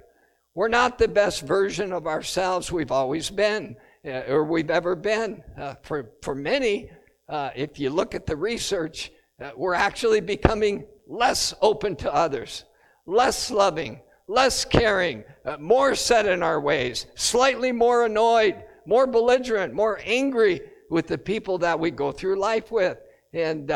We're 0.54 0.68
not 0.68 0.98
the 0.98 1.08
best 1.08 1.42
version 1.42 1.92
of 1.92 2.06
ourselves 2.06 2.70
we've 2.70 2.92
always 2.92 3.30
been 3.30 3.76
uh, 4.06 4.22
or 4.28 4.44
we've 4.44 4.70
ever 4.70 4.94
been. 4.94 5.42
Uh, 5.58 5.74
for, 5.82 6.10
for 6.22 6.34
many, 6.34 6.90
uh, 7.28 7.50
if 7.56 7.80
you 7.80 7.90
look 7.90 8.14
at 8.14 8.26
the 8.26 8.36
research, 8.36 9.10
uh, 9.42 9.50
we're 9.56 9.74
actually 9.74 10.20
becoming 10.20 10.84
less 11.08 11.54
open 11.60 11.96
to 11.96 12.14
others, 12.14 12.64
less 13.06 13.50
loving, 13.50 14.00
less 14.28 14.64
caring, 14.64 15.24
uh, 15.44 15.56
more 15.58 15.94
set 15.94 16.26
in 16.26 16.42
our 16.42 16.60
ways, 16.60 17.06
slightly 17.14 17.72
more 17.72 18.04
annoyed, 18.04 18.62
more 18.86 19.06
belligerent, 19.06 19.74
more 19.74 20.00
angry 20.04 20.60
with 20.90 21.06
the 21.06 21.18
people 21.18 21.58
that 21.58 21.78
we 21.78 21.90
go 21.90 22.12
through 22.12 22.38
life 22.38 22.70
with. 22.70 22.98
And, 23.32 23.68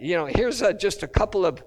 you 0.00 0.16
know, 0.16 0.26
here's 0.26 0.62
just 0.80 1.02
a 1.02 1.08
couple 1.08 1.46
of 1.46 1.62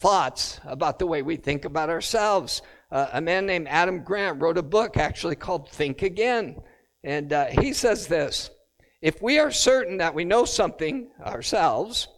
thoughts 0.00 0.60
about 0.64 0.98
the 0.98 1.06
way 1.06 1.22
we 1.22 1.36
think 1.36 1.64
about 1.64 1.90
ourselves 1.90 2.62
uh, 2.92 3.06
a 3.12 3.20
man 3.20 3.46
named 3.46 3.68
Adam 3.68 4.02
Grant 4.02 4.40
wrote 4.40 4.58
a 4.58 4.62
book 4.62 4.96
actually 4.96 5.36
called 5.36 5.70
Think 5.70 6.02
Again. 6.02 6.56
And 7.04 7.32
uh, 7.32 7.46
he 7.46 7.72
says 7.72 8.06
this 8.06 8.50
If 9.00 9.22
we 9.22 9.38
are 9.38 9.50
certain 9.50 9.98
that 9.98 10.14
we 10.14 10.24
know 10.24 10.44
something 10.44 11.10
ourselves, 11.24 12.08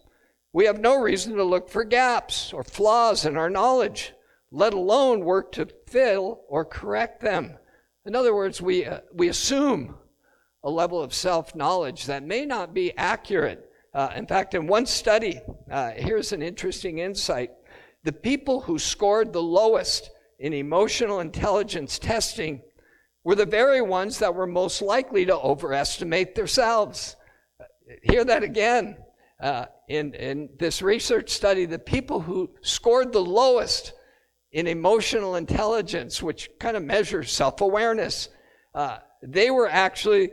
we 0.53 0.65
have 0.67 0.81
no 0.81 1.01
reason 1.01 1.35
to 1.35 1.45
look 1.45 1.69
for 1.69 1.85
gaps 1.85 2.53
or 2.53 2.65
flaws 2.65 3.27
in 3.27 3.37
our 3.37 3.51
knowledge, 3.51 4.13
let 4.51 4.75
alone 4.75 5.25
work 5.25 5.53
to 5.53 5.69
fill 5.89 6.41
or 6.49 6.65
correct 6.65 7.21
them. 7.21 7.59
In 8.05 8.17
other 8.17 8.35
words, 8.35 8.61
we, 8.61 8.87
uh, 8.87 9.01
we 9.13 9.29
assume 9.29 9.97
a 10.65 10.71
level 10.71 11.03
of 11.03 11.13
self 11.13 11.55
knowledge 11.55 12.07
that 12.07 12.23
may 12.23 12.47
not 12.47 12.73
be 12.73 12.97
accurate. 12.97 13.69
Uh, 13.95 14.11
in 14.17 14.27
fact, 14.27 14.55
in 14.55 14.67
one 14.67 14.87
study, 14.87 15.41
uh, 15.71 15.91
here's 15.91 16.33
an 16.33 16.43
interesting 16.43 16.99
insight 16.99 17.51
the 18.05 18.13
people 18.13 18.61
who 18.61 18.79
scored 18.79 19.33
the 19.33 19.43
lowest 19.43 20.11
in 20.41 20.53
emotional 20.53 21.21
intelligence 21.21 22.01
testing 22.01 22.61
were 23.23 23.37
the 23.37 23.47
very 23.47 23.81
ones 23.81 24.19
that 24.19 24.35
were 24.35 24.47
most 24.47 24.83
likely 24.83 25.25
to 25.25 25.39
overestimate 25.39 26.35
themselves. 26.35 27.15
Hear 28.03 28.25
that 28.25 28.43
again. 28.43 28.97
Uh, 29.41 29.67
in, 29.89 30.15
in 30.15 30.49
this 30.59 30.83
research 30.83 31.31
study, 31.31 31.67
the 31.67 31.79
people 31.79 32.21
who 32.21 32.51
scored 32.63 33.13
the 33.13 33.21
lowest 33.21 33.93
in 34.53 34.67
emotional 34.67 35.37
intelligence, 35.37 36.23
which 36.23 36.51
kind 36.59 36.77
of 36.77 36.85
measures 36.85 37.31
self 37.31 37.61
awareness, 37.61 38.29
uh, 38.75 38.99
they 39.23 39.51
were 39.51 39.69
actually 39.69 40.31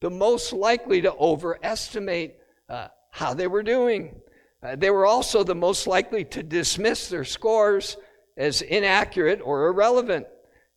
the 0.00 0.10
most 0.10 0.52
likely 0.52 1.00
to 1.00 1.12
overestimate 1.14 2.36
uh, 2.68 2.88
how 3.10 3.34
they 3.34 3.46
were 3.46 3.62
doing. 3.62 4.20
Uh, 4.62 4.76
they 4.76 4.90
were 4.90 5.06
also 5.06 5.44
the 5.44 5.54
most 5.54 5.86
likely 5.86 6.24
to 6.24 6.42
dismiss 6.42 7.08
their 7.08 7.24
scores 7.24 7.96
as 8.36 8.62
inaccurate 8.62 9.40
or 9.42 9.66
irrelevant, 9.66 10.26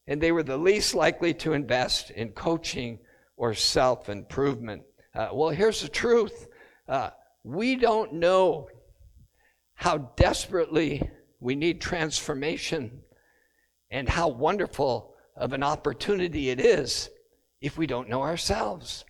and 0.07 0.21
they 0.21 0.31
were 0.31 0.43
the 0.43 0.57
least 0.57 0.93
likely 0.93 1.33
to 1.33 1.53
invest 1.53 2.11
in 2.11 2.29
coaching 2.29 2.99
or 3.37 3.53
self 3.53 4.09
improvement. 4.09 4.83
Uh, 5.15 5.29
well, 5.33 5.49
here's 5.49 5.81
the 5.81 5.89
truth 5.89 6.47
uh, 6.87 7.09
we 7.43 7.75
don't 7.75 8.13
know 8.13 8.67
how 9.73 9.97
desperately 9.97 11.01
we 11.39 11.55
need 11.55 11.81
transformation 11.81 13.01
and 13.89 14.07
how 14.07 14.27
wonderful 14.27 15.15
of 15.35 15.53
an 15.53 15.63
opportunity 15.63 16.49
it 16.49 16.59
is 16.59 17.09
if 17.61 17.77
we 17.77 17.87
don't 17.87 18.09
know 18.09 18.21
ourselves. 18.21 19.05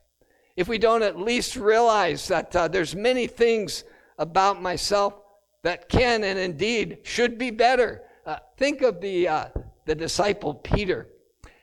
If 0.55 0.67
we 0.67 0.77
don't 0.77 1.03
at 1.03 1.19
least 1.19 1.55
realize 1.55 2.27
that 2.27 2.55
uh, 2.55 2.67
there's 2.67 2.95
many 2.95 3.27
things 3.27 3.83
about 4.17 4.61
myself 4.61 5.15
that 5.63 5.89
can 5.89 6.23
and 6.23 6.37
indeed 6.37 6.99
should 7.03 7.37
be 7.37 7.51
better. 7.51 8.01
Uh, 8.25 8.37
think 8.57 8.81
of 8.81 9.01
the, 9.01 9.27
uh, 9.27 9.45
the 9.85 9.95
disciple 9.95 10.53
Peter. 10.53 11.07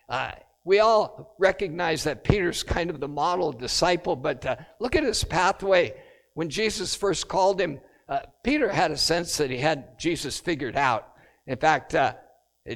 Uh, 0.09 0.33
we 0.64 0.80
all 0.80 1.35
recognize 1.38 2.04
that 2.04 2.25
Peter's 2.25 2.62
kind 2.62 2.90
of 2.90 3.00
the 3.00 3.09
model 3.09 3.52
disciple, 3.52 4.16
but 4.16 4.45
uh, 4.45 4.57
look 4.80 4.97
at 4.97 5.02
his 5.02 5.25
pathway. 5.25 5.95
When 6.35 6.49
Jesus 6.49 6.95
first 6.95 7.28
called 7.28 7.61
him 7.61 7.80
uh, 8.09 8.21
Peter 8.42 8.71
had 8.71 8.90
a 8.90 8.97
sense 8.97 9.37
that 9.37 9.50
he 9.50 9.59
had 9.59 9.99
Jesus 9.99 10.40
figured 10.40 10.76
out. 10.76 11.12
In 11.47 11.59
fact, 11.59 11.95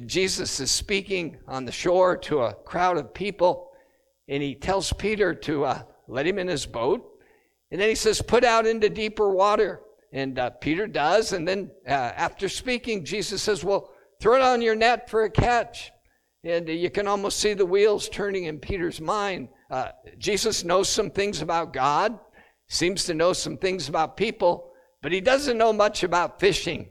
Jesus 0.05 0.59
is 0.59 0.69
speaking 0.69 1.37
on 1.47 1.65
the 1.65 1.71
shore 1.71 2.17
to 2.17 2.41
a 2.41 2.53
crowd 2.53 2.97
of 2.97 3.15
people, 3.15 3.71
and 4.27 4.43
he 4.43 4.53
tells 4.53 4.93
Peter 4.93 5.33
to 5.33 5.65
let 6.07 6.27
him 6.27 6.39
in 6.39 6.47
his 6.47 6.65
boat. 6.65 7.09
And 7.71 7.81
then 7.81 7.89
he 7.89 7.95
says, 7.95 8.21
Put 8.21 8.43
out 8.43 8.67
into 8.67 8.89
deeper 8.89 9.29
water. 9.29 9.81
And 10.11 10.37
uh, 10.37 10.51
Peter 10.51 10.87
does. 10.87 11.33
And 11.33 11.47
then 11.47 11.71
uh, 11.87 11.91
after 11.91 12.47
speaking, 12.47 13.03
Jesus 13.03 13.41
says, 13.41 13.63
Well, 13.63 13.91
throw 14.19 14.41
on 14.41 14.61
your 14.61 14.75
net 14.75 15.09
for 15.09 15.23
a 15.23 15.29
catch. 15.29 15.91
And 16.43 16.67
you 16.67 16.89
can 16.89 17.07
almost 17.07 17.39
see 17.39 17.53
the 17.53 17.65
wheels 17.65 18.09
turning 18.09 18.45
in 18.45 18.59
Peter's 18.59 18.99
mind. 18.99 19.47
Uh, 19.71 19.89
Jesus 20.17 20.63
knows 20.63 20.89
some 20.89 21.09
things 21.09 21.41
about 21.41 21.73
God, 21.73 22.19
seems 22.67 23.05
to 23.05 23.13
know 23.13 23.33
some 23.33 23.57
things 23.57 23.87
about 23.87 24.17
people, 24.17 24.71
but 25.01 25.11
he 25.11 25.21
doesn't 25.21 25.57
know 25.57 25.71
much 25.71 26.03
about 26.03 26.39
fishing. 26.39 26.89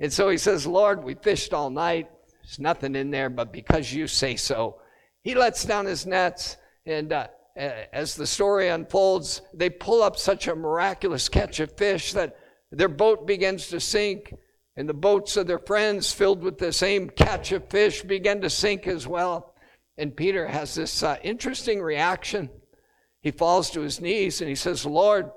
And 0.00 0.12
so 0.12 0.28
he 0.28 0.38
says, 0.38 0.66
Lord, 0.66 1.04
we 1.04 1.14
fished 1.14 1.54
all 1.54 1.70
night. 1.70 2.10
There's 2.42 2.58
nothing 2.58 2.96
in 2.96 3.10
there, 3.10 3.30
but 3.30 3.52
because 3.52 3.92
you 3.92 4.06
say 4.06 4.34
so, 4.34 4.80
he 5.22 5.34
lets 5.34 5.64
down 5.64 5.86
his 5.86 6.04
nets. 6.04 6.56
And 6.84 7.12
uh, 7.12 7.28
as 7.60 8.14
the 8.14 8.26
story 8.26 8.68
unfolds, 8.68 9.42
they 9.52 9.68
pull 9.68 10.02
up 10.02 10.16
such 10.16 10.48
a 10.48 10.54
miraculous 10.54 11.28
catch 11.28 11.60
of 11.60 11.76
fish 11.76 12.14
that 12.14 12.36
their 12.72 12.88
boat 12.88 13.26
begins 13.26 13.68
to 13.68 13.80
sink. 13.80 14.34
And 14.76 14.88
the 14.88 14.94
boats 14.94 15.36
of 15.36 15.46
their 15.46 15.58
friends, 15.58 16.12
filled 16.12 16.42
with 16.42 16.56
the 16.56 16.72
same 16.72 17.10
catch 17.10 17.52
of 17.52 17.68
fish, 17.68 18.02
begin 18.02 18.40
to 18.40 18.48
sink 18.48 18.86
as 18.86 19.06
well. 19.06 19.54
And 19.98 20.16
Peter 20.16 20.46
has 20.46 20.74
this 20.74 21.02
uh, 21.02 21.18
interesting 21.22 21.82
reaction. 21.82 22.48
He 23.20 23.30
falls 23.30 23.70
to 23.72 23.82
his 23.82 24.00
knees 24.00 24.40
and 24.40 24.48
he 24.48 24.54
says, 24.54 24.86
Lord, 24.86 25.30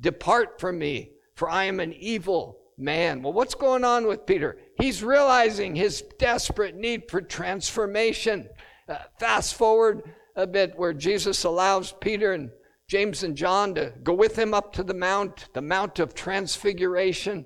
depart 0.00 0.58
from 0.58 0.78
me, 0.78 1.12
for 1.36 1.48
I 1.48 1.64
am 1.64 1.78
an 1.78 1.92
evil 1.92 2.58
man. 2.76 3.22
Well, 3.22 3.32
what's 3.32 3.54
going 3.54 3.84
on 3.84 4.08
with 4.08 4.26
Peter? 4.26 4.58
He's 4.76 5.04
realizing 5.04 5.76
his 5.76 6.02
desperate 6.18 6.74
need 6.74 7.08
for 7.08 7.20
transformation. 7.20 8.48
Uh, 8.88 8.96
fast 9.20 9.54
forward 9.54 10.02
a 10.40 10.46
bit 10.46 10.72
where 10.76 10.92
Jesus 10.92 11.44
allows 11.44 11.92
Peter 12.00 12.32
and 12.32 12.50
James 12.88 13.22
and 13.22 13.36
John 13.36 13.74
to 13.74 13.92
go 14.02 14.14
with 14.14 14.36
him 14.36 14.54
up 14.54 14.72
to 14.72 14.82
the 14.82 14.94
mount, 14.94 15.48
the 15.52 15.62
Mount 15.62 15.98
of 15.98 16.14
Transfiguration. 16.14 17.44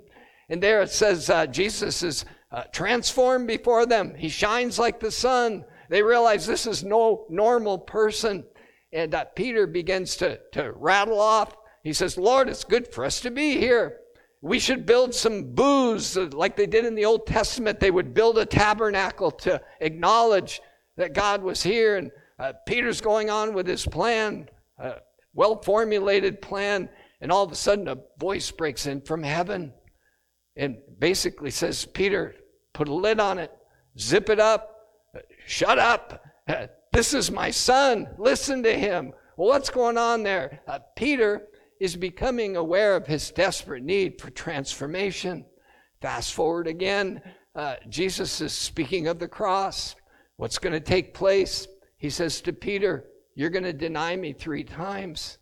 And 0.49 0.63
there 0.63 0.81
it 0.81 0.91
says 0.91 1.29
uh, 1.29 1.47
Jesus 1.47 2.03
is 2.03 2.25
uh, 2.51 2.63
transformed 2.73 3.49
before 3.49 3.85
them. 3.85 4.15
He 4.15 4.29
shines 4.29 4.79
like 4.79 5.01
the 5.01 5.11
sun. 5.11 5.65
They 5.91 6.03
realize 6.03 6.47
this 6.47 6.67
is 6.67 6.85
no 6.85 7.27
normal 7.29 7.79
person. 7.79 8.45
And 8.93 9.15
uh, 9.15 9.25
Peter 9.35 9.67
begins 9.67 10.17
to, 10.17 10.39
to 10.53 10.73
rattle 10.73 11.21
off. 11.21 11.55
He 11.83 11.93
says, 11.93 12.17
Lord, 12.17 12.49
it's 12.49 12.65
good 12.65 12.87
for 12.89 13.05
us 13.05 13.21
to 13.21 13.31
be 13.31 13.59
here. 13.59 13.99
We 14.41 14.59
should 14.59 14.87
build 14.87 15.15
some 15.15 15.55
booths 15.55 16.17
uh, 16.17 16.29
like 16.33 16.57
they 16.57 16.67
did 16.67 16.85
in 16.85 16.95
the 16.95 17.07
Old 17.07 17.27
Testament. 17.27 17.81
They 17.81 17.91
would 17.91 18.15
build 18.15 18.39
a 18.39 18.47
tabernacle 18.47 19.31
to 19.33 19.61
acknowledge 19.81 20.61
that 20.97 21.13
God 21.13 21.43
was 21.43 21.63
here. 21.63 21.97
And 21.97 22.11
uh, 22.39 22.53
Peter's 22.67 23.01
going 23.01 23.31
on 23.31 23.55
with 23.55 23.67
his 23.67 23.87
plan, 23.87 24.49
a 24.79 24.95
well 25.33 25.61
formulated 25.63 26.43
plan. 26.43 26.89
And 27.21 27.33
all 27.33 27.45
of 27.45 27.53
a 27.53 27.57
sudden, 27.57 27.89
a 27.89 27.99
voice 28.19 28.51
breaks 28.51 28.87
in 28.87 29.01
from 29.01 29.23
heaven 29.23 29.73
and 30.57 30.77
basically 30.99 31.51
says, 31.51 31.87
Peter, 31.87 32.35
put 32.73 32.89
a 32.89 32.95
lid 32.95 33.21
on 33.21 33.39
it, 33.39 33.51
zip 33.99 34.29
it 34.29 34.41
up, 34.41 34.75
shut 35.47 35.79
up. 35.79 36.23
This 36.93 37.13
is 37.13 37.31
my 37.31 37.51
son. 37.51 38.09
Listen 38.19 38.63
to 38.63 38.73
him. 38.73 39.13
Well, 39.37 39.49
what's 39.49 39.71
going 39.71 39.99
on 39.99 40.23
there? 40.23 40.61
Uh, 40.69 40.79
Peter 40.95 41.49
is 41.81 41.97
becoming 41.97 42.57
aware 42.57 42.95
of 42.95 43.07
his 43.07 43.33
desperate 43.33 43.83
need 43.83 44.21
for 44.21 44.31
transformation. 44.31 45.45
Fast 46.01 46.35
forward 46.35 46.69
again, 46.69 47.21
uh, 47.57 47.77
Jesus 47.89 48.41
is 48.41 48.53
speaking 48.53 49.09
of 49.09 49.19
the 49.19 49.27
cross. 49.27 49.97
What's 50.37 50.59
going 50.59 50.73
to 50.73 50.81
take 50.81 51.15
place? 51.15 51.67
He 52.05 52.11
says 52.11 52.43
to 52.43 52.53
Peter, 52.53 53.07
You're 53.35 53.49
going 53.49 53.65
to 53.65 53.73
deny 53.73 54.15
me 54.15 54.35
three 54.35 54.63
times. 54.63 55.39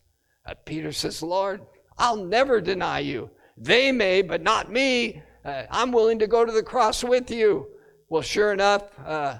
Uh, 0.46 0.54
Peter 0.64 0.92
says, 0.92 1.20
Lord, 1.20 1.60
I'll 1.98 2.24
never 2.24 2.60
deny 2.60 3.00
you. 3.00 3.30
They 3.56 3.90
may, 3.90 4.22
but 4.22 4.42
not 4.42 4.70
me. 4.70 5.24
Uh, 5.44 5.64
I'm 5.72 5.90
willing 5.90 6.20
to 6.20 6.28
go 6.28 6.44
to 6.44 6.52
the 6.52 6.62
cross 6.62 7.02
with 7.02 7.32
you. 7.32 7.66
Well, 8.08 8.22
sure 8.22 8.52
enough, 8.52 8.84
uh, 9.04 9.38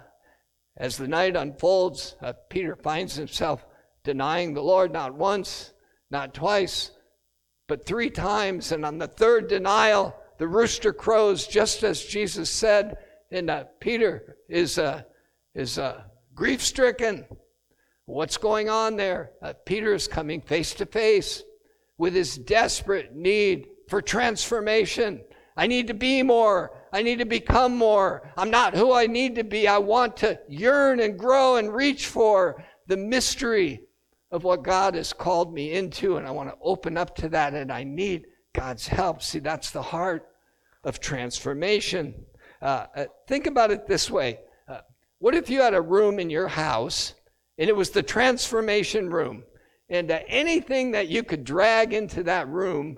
as 0.77 0.97
the 0.97 1.07
night 1.07 1.37
unfolds, 1.37 2.17
uh, 2.21 2.33
Peter 2.51 2.75
finds 2.75 3.15
himself 3.15 3.65
denying 4.03 4.53
the 4.53 4.61
Lord 4.61 4.93
not 4.93 5.15
once, 5.15 5.75
not 6.11 6.35
twice, 6.35 6.91
but 7.69 7.87
three 7.87 8.11
times. 8.11 8.73
And 8.73 8.85
on 8.85 8.99
the 8.99 9.07
third 9.07 9.47
denial, 9.47 10.13
the 10.39 10.49
rooster 10.49 10.93
crows 10.93 11.47
just 11.47 11.85
as 11.85 12.05
Jesus 12.05 12.51
said. 12.51 12.97
And 13.31 13.49
uh, 13.49 13.67
Peter 13.79 14.39
is, 14.49 14.77
uh, 14.77 15.03
is 15.55 15.79
grief 16.35 16.62
stricken. 16.62 17.27
What's 18.07 18.37
going 18.37 18.68
on 18.68 18.97
there? 18.97 19.33
Peter 19.64 19.95
is 19.95 20.09
coming 20.09 20.40
face 20.40 20.75
to 20.75 20.87
face 20.87 21.42
with 21.99 22.14
his 22.14 22.37
desperate 22.37 23.14
need 23.14 23.68
for 23.88 24.03
transformation. 24.03 25.23
I 25.57 25.66
need 25.66 25.87
to 25.88 25.95
be 25.95 26.23
more. 26.23 26.73
I 26.92 27.03
need 27.03 27.18
to 27.18 27.25
become 27.25 27.77
more. 27.77 28.31
I'm 28.37 28.51
not 28.51 28.75
who 28.75 28.92
I 28.92 29.07
need 29.07 29.37
to 29.37 29.45
be. 29.45 29.68
I 29.68 29.79
want 29.79 30.16
to 30.18 30.38
yearn 30.49 31.01
and 31.01 31.18
grow 31.18 31.57
and 31.57 31.73
reach 31.73 32.07
for 32.07 32.62
the 32.87 32.97
mystery 32.97 33.83
of 34.31 34.45
what 34.45 34.62
God 34.62 34.95
has 34.95 35.12
called 35.12 35.53
me 35.53 35.73
into, 35.73 36.16
and 36.16 36.27
I 36.27 36.31
want 36.31 36.49
to 36.49 36.57
open 36.62 36.97
up 36.97 37.14
to 37.16 37.29
that, 37.31 37.55
and 37.55 37.71
I 37.71 37.85
need 37.85 38.27
God's 38.55 38.88
help. 38.88 39.23
See, 39.23 39.38
that's 39.38 39.71
the 39.71 39.83
heart 39.83 40.27
of 40.85 41.01
transformation. 41.01 42.14
Uh, 42.61 42.87
uh, 42.97 43.05
think 43.29 43.47
about 43.47 43.71
it 43.71 43.87
this 43.87 44.11
way 44.11 44.35
uh, 44.35 44.38
What 45.23 45.37
if 45.37 45.49
you 45.49 45.61
had 45.61 45.73
a 45.73 45.81
room 45.81 46.19
in 46.19 46.31
your 46.31 46.49
house, 46.49 47.15
and 47.57 47.71
it 47.71 47.77
was 47.77 47.91
the 47.91 48.03
transformation 48.03 49.09
room, 49.09 49.45
and 49.89 50.11
uh, 50.11 50.19
anything 50.27 50.91
that 50.91 51.07
you 51.07 51.23
could 51.23 51.45
drag 51.45 51.93
into 51.93 52.25
that 52.25 52.49
room 52.49 52.97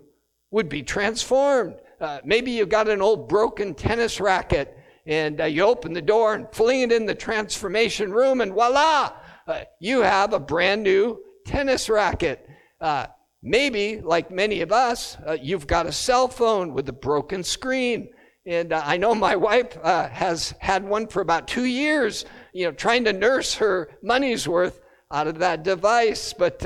would 0.51 0.71
be 0.71 0.83
transformed. 0.83 1.75
Uh, 2.01 2.21
maybe 2.25 2.51
you 2.51 2.65
got 2.65 2.89
an 2.89 3.03
old 3.03 3.29
broken 3.29 3.75
tennis 3.75 4.23
racket 4.23 4.75
and 5.05 5.39
uh, 5.39 5.45
you 5.45 5.65
open 5.65 5.93
the 5.93 6.01
door 6.01 6.33
and 6.33 6.47
fling 6.51 6.81
it 6.81 6.93
in 6.93 7.05
the 7.05 7.15
transformation 7.15 8.11
room, 8.11 8.41
and 8.41 8.55
voila, 8.55 9.13
uh, 9.47 9.61
you 9.79 10.01
have 10.01 10.33
a 10.33 10.41
brand 10.41 10.83
new 10.83 11.21
tennis 11.45 11.91
racket. 11.91 12.49
Uh, 12.81 13.07
maybe, 13.43 14.01
like 14.01 14.31
many 14.31 14.63
of 14.63 14.73
us, 14.73 15.19
uh, 15.27 15.37
you've 15.43 15.67
got 15.67 15.85
a 15.85 15.93
cell 15.93 16.29
phone 16.29 16.73
with 16.73 16.89
a 16.89 16.93
broken 16.95 17.45
screen. 17.45 18.09
And 18.47 18.73
uh, 18.73 18.83
I 18.85 18.97
know 18.97 19.15
my 19.15 19.37
wife 19.37 19.75
has 19.83 20.55
had 20.59 20.85
one 20.85 21.07
for 21.07 21.23
about 21.23 21.49
two 21.49 21.65
years, 21.65 22.25
you 22.53 22.67
know, 22.67 22.73
trying 22.73 23.05
to 23.05 23.13
nurse 23.13 23.55
her 23.55 23.89
money's 24.03 24.47
worth 24.47 24.83
out 25.11 25.27
of 25.27 25.39
that 25.39 25.63
device. 25.63 26.35
But 26.35 26.65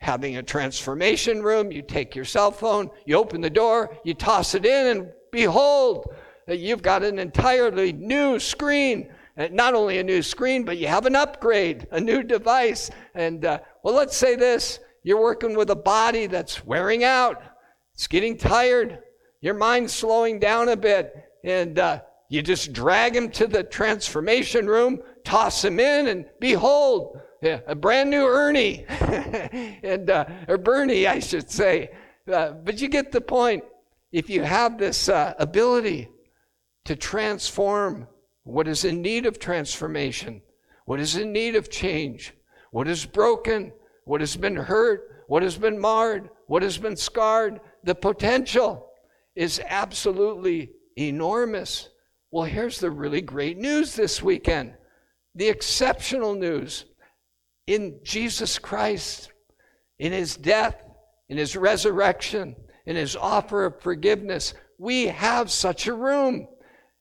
having 0.00 0.36
a 0.36 0.42
transformation 0.42 1.42
room. 1.42 1.70
You 1.70 1.82
take 1.82 2.16
your 2.16 2.24
cell 2.24 2.50
phone, 2.50 2.90
you 3.04 3.16
open 3.16 3.40
the 3.40 3.50
door, 3.50 3.96
you 4.04 4.14
toss 4.14 4.54
it 4.54 4.64
in, 4.64 4.86
and 4.86 5.12
behold, 5.30 6.12
you've 6.48 6.82
got 6.82 7.02
an 7.02 7.18
entirely 7.18 7.92
new 7.92 8.38
screen. 8.38 9.12
Uh, 9.36 9.48
not 9.52 9.74
only 9.74 9.98
a 9.98 10.04
new 10.04 10.22
screen, 10.22 10.64
but 10.64 10.78
you 10.78 10.88
have 10.88 11.06
an 11.06 11.14
upgrade, 11.14 11.86
a 11.92 12.00
new 12.00 12.22
device. 12.22 12.90
And 13.14 13.44
uh, 13.44 13.60
well, 13.82 13.94
let's 13.94 14.16
say 14.16 14.36
this 14.36 14.80
you're 15.02 15.20
working 15.20 15.56
with 15.56 15.70
a 15.70 15.76
body 15.76 16.26
that's 16.26 16.64
wearing 16.64 17.04
out, 17.04 17.42
it's 17.94 18.06
getting 18.06 18.36
tired, 18.36 18.98
your 19.40 19.54
mind's 19.54 19.92
slowing 19.92 20.38
down 20.38 20.68
a 20.68 20.76
bit, 20.76 21.14
and 21.44 21.78
uh, 21.78 22.00
you 22.28 22.42
just 22.42 22.72
drag 22.72 23.16
him 23.16 23.30
to 23.30 23.46
the 23.46 23.64
transformation 23.64 24.66
room, 24.66 25.02
toss 25.24 25.64
him 25.64 25.80
in, 25.80 26.08
and 26.08 26.26
behold, 26.38 27.20
a 27.42 27.74
brand 27.74 28.10
new 28.10 28.26
Ernie, 28.26 28.84
and 28.88 30.10
uh, 30.10 30.26
or 30.46 30.58
Bernie, 30.58 31.06
I 31.06 31.20
should 31.20 31.50
say. 31.50 31.90
Uh, 32.30 32.52
but 32.52 32.80
you 32.80 32.88
get 32.88 33.12
the 33.12 33.20
point. 33.20 33.64
If 34.12 34.28
you 34.28 34.42
have 34.42 34.76
this 34.76 35.08
uh, 35.08 35.34
ability 35.38 36.08
to 36.84 36.96
transform 36.96 38.08
what 38.42 38.68
is 38.68 38.84
in 38.84 39.00
need 39.00 39.24
of 39.24 39.38
transformation, 39.38 40.42
what 40.84 41.00
is 41.00 41.16
in 41.16 41.32
need 41.32 41.56
of 41.56 41.70
change, 41.70 42.34
what 42.72 42.88
is 42.88 43.06
broken, 43.06 43.72
what 44.04 44.20
has 44.20 44.36
been 44.36 44.56
hurt, 44.56 45.24
what 45.28 45.42
has 45.42 45.56
been 45.56 45.78
marred, 45.78 46.28
what 46.46 46.62
has 46.62 46.76
been 46.76 46.96
scarred, 46.96 47.60
the 47.84 47.94
potential 47.94 48.89
is 49.34 49.60
absolutely 49.66 50.72
enormous. 50.96 51.88
Well, 52.30 52.44
here's 52.44 52.80
the 52.80 52.90
really 52.90 53.20
great 53.20 53.58
news 53.58 53.94
this 53.94 54.22
weekend 54.22 54.74
the 55.34 55.48
exceptional 55.48 56.34
news 56.34 56.86
in 57.66 58.00
Jesus 58.02 58.58
Christ, 58.58 59.30
in 59.98 60.12
his 60.12 60.36
death, 60.36 60.84
in 61.28 61.38
his 61.38 61.56
resurrection, 61.56 62.56
in 62.84 62.96
his 62.96 63.14
offer 63.14 63.66
of 63.66 63.80
forgiveness. 63.80 64.54
We 64.78 65.06
have 65.06 65.50
such 65.50 65.86
a 65.86 65.94
room. 65.94 66.48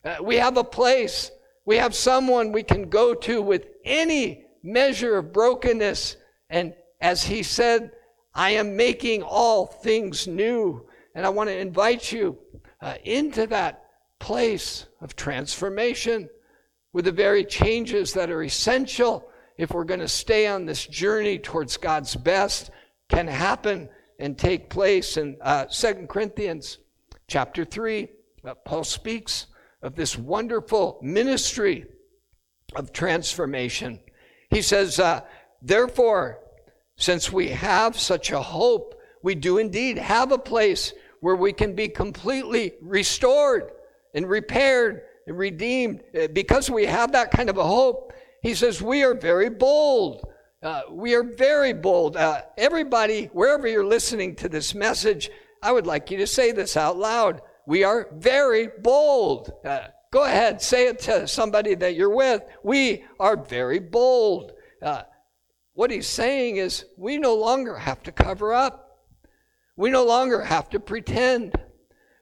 Uh, 0.06 0.18
we 0.22 0.36
have 0.36 0.58
a 0.58 0.64
place. 0.64 1.32
We 1.66 1.78
have 1.78 1.96
someone 1.96 2.52
we 2.52 2.64
can 2.64 2.90
go 2.90 3.14
to 3.14 3.42
with 3.42 3.68
any 3.84 4.46
measure 4.64 5.18
of 5.18 5.34
brokenness. 5.34 6.18
And 6.50 6.74
as 7.02 7.24
he 7.24 7.44
said, 7.44 7.92
I 8.34 8.52
am 8.52 8.76
making 8.76 9.24
all 9.24 9.66
things 9.66 10.28
new. 10.28 10.88
And 11.16 11.26
I 11.26 11.30
want 11.30 11.50
to 11.50 11.58
invite 11.58 12.12
you 12.12 12.38
uh, 12.82 12.96
into 13.04 13.48
that 13.48 13.86
place 14.20 14.86
of 15.02 15.16
transformation 15.16 16.30
with 16.94 17.06
the 17.06 17.12
very 17.12 17.44
changes 17.44 18.14
that 18.14 18.30
are 18.30 18.44
essential 18.44 19.30
if 19.58 19.72
we're 19.72 19.84
going 19.84 20.00
to 20.00 20.08
stay 20.08 20.48
on 20.48 20.66
this 20.66 20.86
journey 20.88 21.38
towards 21.38 21.78
God's 21.78 22.16
best 22.16 22.72
can 23.10 23.28
happen 23.28 23.90
and 24.20 24.38
take 24.38 24.70
place. 24.70 25.18
In 25.18 25.38
uh, 25.42 25.66
2 25.66 26.08
Corinthians 26.08 26.78
chapter 27.28 27.66
3, 27.66 28.08
uh, 28.46 28.54
Paul 28.66 28.84
speaks 28.84 29.48
of 29.82 29.96
this 29.96 30.18
wonderful 30.18 31.00
ministry 31.02 31.86
of 32.76 32.94
transformation. 32.94 34.00
He 34.50 34.62
says, 34.62 35.00
uh, 35.00 35.22
Therefore, 35.62 36.40
since 36.96 37.32
we 37.32 37.50
have 37.50 38.00
such 38.00 38.32
a 38.32 38.42
hope, 38.42 38.99
we 39.24 39.36
do 39.36 39.58
indeed 39.58 39.98
have 39.98 40.32
a 40.32 40.38
place 40.38 40.94
where 41.22 41.36
we 41.36 41.54
can 41.54 41.76
be 41.76 41.88
completely 41.88 42.74
restored 42.82 43.72
and 44.14 44.28
repaired 44.30 45.02
and 45.28 45.38
redeemed. 45.38 46.02
Uh, 46.18 46.28
because 46.28 46.70
we 46.70 46.86
have 46.86 47.12
that 47.12 47.32
kind 47.32 47.50
of 47.50 47.58
a 47.58 47.64
hope, 47.64 48.14
he 48.42 48.54
says, 48.54 48.82
We 48.82 49.04
are 49.04 49.14
very 49.14 49.50
bold. 49.50 50.28
Uh, 50.62 50.82
we 50.92 51.16
are 51.16 51.24
very 51.24 51.74
bold. 51.74 52.18
Uh, 52.18 52.42
everybody, 52.58 53.26
wherever 53.28 53.68
you're 53.68 53.86
listening 53.86 54.36
to 54.36 54.50
this 54.50 54.76
message, 54.76 55.30
I 55.62 55.72
would 55.72 55.88
like 55.88 56.12
you 56.12 56.18
to 56.18 56.28
say 56.28 56.52
this 56.52 56.76
out 56.76 56.98
loud. 56.98 57.42
We 57.66 57.84
are 57.84 58.08
very 58.14 58.70
bold. 58.82 59.52
Uh, 59.64 59.88
go 60.12 60.26
ahead, 60.26 60.62
say 60.62 60.88
it 60.88 61.00
to 61.00 61.28
somebody 61.28 61.76
that 61.76 61.96
you're 61.96 62.14
with. 62.14 62.42
We 62.64 63.06
are 63.20 63.38
very 63.38 63.80
bold. 63.80 64.54
Uh, 64.82 65.04
what 65.74 65.92
he's 65.92 66.08
saying 66.08 66.58
is, 66.58 66.86
we 66.98 67.18
no 67.18 67.36
longer 67.36 67.78
have 67.78 68.04
to 68.04 68.12
cover 68.12 68.54
up. 68.54 68.89
We 69.80 69.90
no 69.92 70.04
longer 70.04 70.42
have 70.42 70.70
to 70.72 70.80
pretend. 70.82 71.56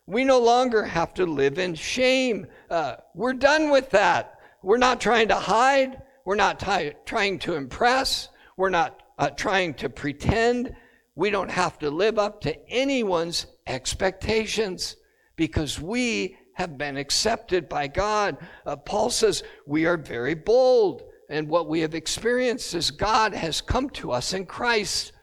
We 0.06 0.24
no 0.24 0.38
longer 0.38 0.84
have 0.84 1.16
to 1.16 1.26
live 1.26 1.58
in 1.58 1.74
shame. 1.74 2.46
Uh, 2.70 2.98
we're 3.16 3.34
done 3.34 3.72
with 3.72 3.90
that. 3.90 4.38
We're 4.62 4.78
not 4.78 5.02
trying 5.02 5.30
to 5.30 5.36
hide. 5.38 6.04
We're 6.24 6.36
not 6.36 6.60
t- 6.60 6.92
trying 7.04 7.40
to 7.40 7.56
impress. 7.56 8.30
We're 8.58 8.70
not 8.70 9.02
uh, 9.18 9.32
trying 9.32 9.74
to 9.74 9.90
pretend. 9.90 10.76
We 11.16 11.32
don't 11.32 11.50
have 11.50 11.80
to 11.80 11.90
live 11.90 12.20
up 12.20 12.42
to 12.42 12.56
anyone's 12.70 13.48
expectations 13.66 14.96
because 15.36 15.82
we 15.82 16.38
have 16.54 16.78
been 16.78 16.96
accepted 16.96 17.68
by 17.68 17.88
God. 17.88 18.38
Uh, 18.68 18.76
Paul 18.76 19.10
says 19.10 19.42
we 19.66 19.88
are 19.88 19.98
very 19.98 20.36
bold. 20.36 21.02
And 21.28 21.50
what 21.50 21.68
we 21.68 21.80
have 21.80 21.96
experienced 21.96 22.76
is 22.76 22.92
God 22.92 23.34
has 23.34 23.62
come 23.62 23.90
to 23.92 24.12
us 24.12 24.34
in 24.34 24.46
Christ, 24.46 25.14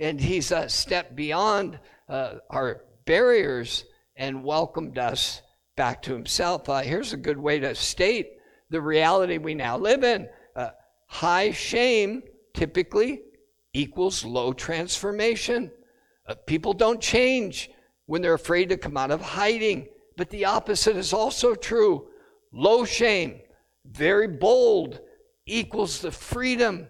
and 0.00 0.20
He's 0.20 0.50
a 0.50 0.68
step 0.68 1.14
beyond 1.14 1.78
uh, 2.08 2.36
our 2.50 2.82
barriers 3.06 3.84
and 4.16 4.42
welcomed 4.42 4.98
us 4.98 5.42
back 5.76 6.02
to 6.02 6.12
Himself. 6.12 6.68
Uh, 6.68 6.80
here's 6.80 7.12
a 7.12 7.16
good 7.16 7.38
way 7.38 7.60
to 7.60 7.74
state 7.74 8.32
the 8.70 8.80
reality 8.80 9.38
we 9.38 9.54
now 9.54 9.76
live 9.78 10.02
in 10.02 10.28
high 11.10 11.50
shame 11.50 12.22
typically 12.54 13.20
equals 13.72 14.24
low 14.24 14.52
transformation. 14.52 15.70
Uh, 16.26 16.36
people 16.46 16.72
don't 16.72 17.00
change 17.00 17.68
when 18.06 18.22
they're 18.22 18.34
afraid 18.34 18.68
to 18.68 18.76
come 18.76 18.96
out 18.96 19.10
of 19.10 19.20
hiding, 19.20 19.88
but 20.16 20.30
the 20.30 20.44
opposite 20.44 20.96
is 20.96 21.12
also 21.12 21.54
true. 21.54 22.06
Low 22.52 22.84
shame, 22.84 23.40
very 23.84 24.28
bold, 24.28 25.00
equals 25.46 26.00
the 26.00 26.12
freedom 26.12 26.86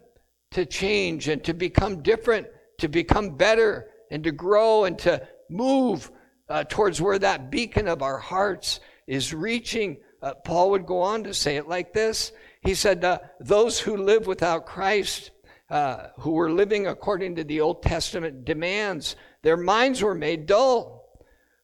to 0.50 0.66
change 0.66 1.28
and 1.28 1.42
to 1.44 1.54
become 1.54 2.02
different, 2.02 2.46
to 2.80 2.88
become 2.88 3.36
better, 3.36 3.88
and 4.10 4.24
to 4.24 4.32
grow 4.32 4.84
and 4.84 4.98
to 5.00 5.26
move 5.48 6.10
uh, 6.48 6.64
towards 6.64 7.00
where 7.00 7.18
that 7.18 7.50
beacon 7.50 7.88
of 7.88 8.02
our 8.02 8.18
hearts 8.18 8.80
is 9.06 9.32
reaching. 9.32 9.98
Uh, 10.22 10.34
Paul 10.34 10.70
would 10.70 10.84
go 10.84 11.00
on 11.00 11.24
to 11.24 11.32
say 11.32 11.56
it 11.56 11.68
like 11.68 11.92
this 11.92 12.32
he 12.62 12.74
said, 12.74 13.04
uh, 13.04 13.18
Those 13.40 13.80
who 13.80 13.96
live 13.96 14.26
without 14.26 14.66
Christ, 14.66 15.30
uh, 15.70 16.08
who 16.18 16.32
were 16.32 16.50
living 16.50 16.86
according 16.86 17.36
to 17.36 17.44
the 17.44 17.60
Old 17.60 17.82
Testament 17.82 18.44
demands, 18.44 19.16
their 19.42 19.56
minds 19.56 20.02
were 20.02 20.14
made 20.14 20.46
dull. 20.46 20.98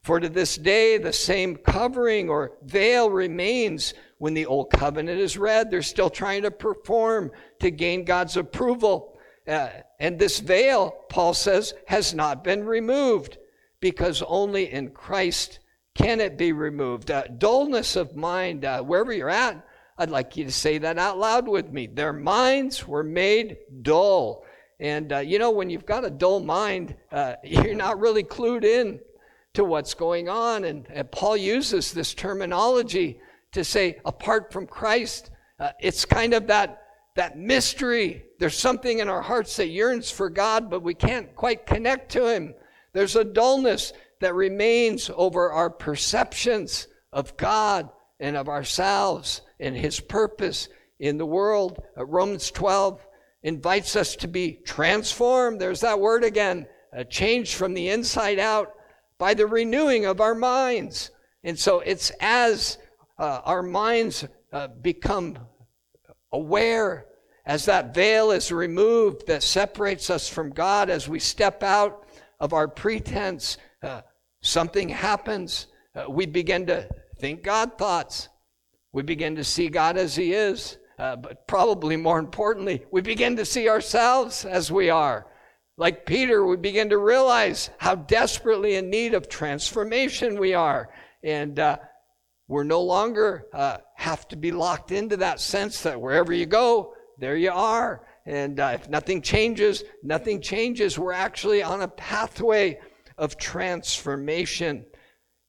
For 0.02 0.20
to 0.20 0.28
this 0.28 0.56
day, 0.56 0.98
the 0.98 1.12
same 1.12 1.56
covering 1.56 2.30
or 2.30 2.52
veil 2.62 3.10
remains 3.10 3.92
when 4.18 4.34
the 4.34 4.46
Old 4.46 4.70
Covenant 4.70 5.18
is 5.18 5.36
read. 5.36 5.70
They're 5.70 5.82
still 5.82 6.10
trying 6.10 6.42
to 6.42 6.50
perform 6.52 7.32
to 7.58 7.70
gain 7.72 8.04
God's 8.04 8.36
approval. 8.36 9.18
Uh, 9.48 9.68
and 9.98 10.18
this 10.18 10.40
veil, 10.40 10.94
Paul 11.08 11.34
says, 11.34 11.74
has 11.86 12.14
not 12.14 12.44
been 12.44 12.64
removed 12.64 13.38
because 13.80 14.22
only 14.26 14.70
in 14.70 14.90
Christ 14.90 15.60
can 15.94 16.20
it 16.20 16.36
be 16.36 16.52
removed. 16.52 17.10
Uh, 17.10 17.24
dullness 17.38 17.96
of 17.96 18.16
mind, 18.16 18.64
uh, 18.64 18.82
wherever 18.82 19.12
you're 19.12 19.30
at, 19.30 19.64
I'd 19.98 20.10
like 20.10 20.36
you 20.36 20.44
to 20.44 20.52
say 20.52 20.78
that 20.78 20.98
out 20.98 21.18
loud 21.18 21.48
with 21.48 21.72
me. 21.72 21.86
Their 21.86 22.12
minds 22.12 22.86
were 22.86 23.02
made 23.02 23.56
dull. 23.82 24.44
And 24.78 25.12
uh, 25.12 25.18
you 25.20 25.38
know, 25.38 25.50
when 25.50 25.70
you've 25.70 25.86
got 25.86 26.04
a 26.04 26.10
dull 26.10 26.40
mind, 26.40 26.94
uh, 27.10 27.36
you're 27.44 27.74
not 27.74 27.98
really 27.98 28.24
clued 28.24 28.64
in 28.64 29.00
to 29.54 29.64
what's 29.64 29.94
going 29.94 30.28
on. 30.28 30.64
And, 30.64 30.86
and 30.90 31.10
Paul 31.10 31.36
uses 31.36 31.92
this 31.92 32.12
terminology 32.12 33.18
to 33.52 33.64
say, 33.64 33.98
apart 34.04 34.52
from 34.52 34.66
Christ, 34.66 35.30
uh, 35.58 35.70
it's 35.80 36.04
kind 36.04 36.34
of 36.34 36.46
that, 36.48 36.82
that 37.16 37.38
mystery. 37.38 38.24
There's 38.38 38.56
something 38.56 39.00
in 39.00 39.08
our 39.08 39.22
hearts 39.22 39.56
that 39.56 39.68
yearns 39.68 40.10
for 40.10 40.30
God, 40.30 40.70
but 40.70 40.82
we 40.82 40.94
can't 40.94 41.34
quite 41.34 41.66
connect 41.66 42.12
to 42.12 42.32
Him. 42.32 42.54
There's 42.92 43.16
a 43.16 43.24
dullness 43.24 43.92
that 44.20 44.34
remains 44.34 45.10
over 45.14 45.50
our 45.50 45.68
perceptions 45.68 46.88
of 47.12 47.36
God 47.36 47.90
and 48.20 48.36
of 48.36 48.48
ourselves 48.48 49.42
and 49.60 49.76
his 49.76 50.00
purpose 50.00 50.68
in 50.98 51.18
the 51.18 51.26
world. 51.26 51.82
Uh, 51.96 52.06
Romans 52.06 52.50
12 52.50 53.06
invites 53.42 53.96
us 53.96 54.16
to 54.16 54.28
be 54.28 54.60
transformed. 54.64 55.60
There's 55.60 55.80
that 55.80 56.00
word 56.00 56.24
again, 56.24 56.66
a 56.92 57.04
change 57.04 57.54
from 57.54 57.74
the 57.74 57.90
inside 57.90 58.38
out 58.38 58.72
by 59.18 59.34
the 59.34 59.46
renewing 59.46 60.06
of 60.06 60.20
our 60.20 60.34
minds. 60.34 61.10
And 61.44 61.58
so 61.58 61.80
it's 61.80 62.10
as 62.20 62.78
uh, 63.18 63.40
our 63.44 63.62
minds 63.62 64.26
uh, 64.52 64.68
become 64.68 65.38
aware, 66.32 67.05
as 67.46 67.64
that 67.66 67.94
veil 67.94 68.32
is 68.32 68.50
removed 68.50 69.28
that 69.28 69.42
separates 69.42 70.10
us 70.10 70.28
from 70.28 70.50
God, 70.50 70.90
as 70.90 71.08
we 71.08 71.20
step 71.20 71.62
out 71.62 72.04
of 72.40 72.52
our 72.52 72.66
pretense, 72.66 73.56
uh, 73.82 74.02
something 74.42 74.88
happens. 74.88 75.68
Uh, 75.94 76.10
we 76.10 76.26
begin 76.26 76.66
to 76.66 76.88
think 77.18 77.44
God 77.44 77.78
thoughts. 77.78 78.28
We 78.92 79.02
begin 79.02 79.36
to 79.36 79.44
see 79.44 79.68
God 79.68 79.96
as 79.96 80.16
He 80.16 80.32
is, 80.32 80.78
uh, 80.98 81.14
but 81.16 81.46
probably 81.46 81.96
more 81.96 82.18
importantly, 82.18 82.84
we 82.90 83.00
begin 83.00 83.36
to 83.36 83.44
see 83.44 83.68
ourselves 83.68 84.44
as 84.44 84.72
we 84.72 84.90
are. 84.90 85.26
Like 85.78 86.04
Peter, 86.04 86.44
we 86.44 86.56
begin 86.56 86.88
to 86.88 86.98
realize 86.98 87.70
how 87.78 87.94
desperately 87.94 88.76
in 88.76 88.90
need 88.90 89.14
of 89.14 89.28
transformation 89.28 90.40
we 90.40 90.54
are. 90.54 90.88
And 91.22 91.58
uh, 91.58 91.78
we're 92.48 92.64
no 92.64 92.82
longer 92.82 93.46
uh, 93.52 93.78
have 93.94 94.26
to 94.28 94.36
be 94.36 94.52
locked 94.52 94.90
into 94.90 95.18
that 95.18 95.38
sense 95.38 95.82
that 95.82 96.00
wherever 96.00 96.32
you 96.32 96.46
go, 96.46 96.95
there 97.18 97.36
you 97.36 97.50
are. 97.50 98.06
And 98.26 98.58
uh, 98.58 98.72
if 98.74 98.88
nothing 98.88 99.22
changes, 99.22 99.84
nothing 100.02 100.40
changes. 100.40 100.98
We're 100.98 101.12
actually 101.12 101.62
on 101.62 101.82
a 101.82 101.88
pathway 101.88 102.80
of 103.16 103.36
transformation. 103.36 104.84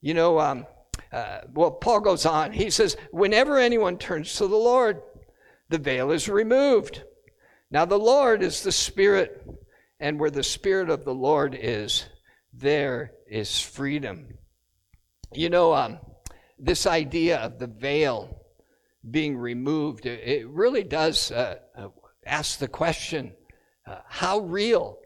You 0.01 0.13
know, 0.13 0.39
um, 0.39 0.65
uh, 1.11 1.41
well, 1.53 1.71
Paul 1.71 2.01
goes 2.01 2.25
on. 2.25 2.51
He 2.51 2.69
says, 2.69 2.95
whenever 3.11 3.57
anyone 3.57 3.97
turns 3.97 4.35
to 4.35 4.47
the 4.47 4.55
Lord, 4.55 5.01
the 5.69 5.77
veil 5.77 6.11
is 6.11 6.29
removed. 6.29 7.03
Now, 7.71 7.85
the 7.85 7.99
Lord 7.99 8.43
is 8.43 8.63
the 8.63 8.71
Spirit, 8.71 9.45
and 9.99 10.19
where 10.19 10.29
the 10.29 10.43
Spirit 10.43 10.89
of 10.89 11.03
the 11.03 11.13
Lord 11.13 11.57
is, 11.59 12.05
there 12.53 13.11
is 13.29 13.59
freedom. 13.59 14.27
You 15.33 15.49
know, 15.49 15.73
um, 15.73 15.99
this 16.57 16.87
idea 16.87 17.39
of 17.39 17.59
the 17.59 17.67
veil 17.67 18.36
being 19.09 19.37
removed, 19.37 20.05
it 20.05 20.47
really 20.47 20.83
does 20.83 21.31
uh, 21.31 21.59
uh, 21.75 21.87
ask 22.25 22.59
the 22.59 22.67
question 22.67 23.33
uh, 23.85 23.99
how 24.07 24.39
real 24.39 24.99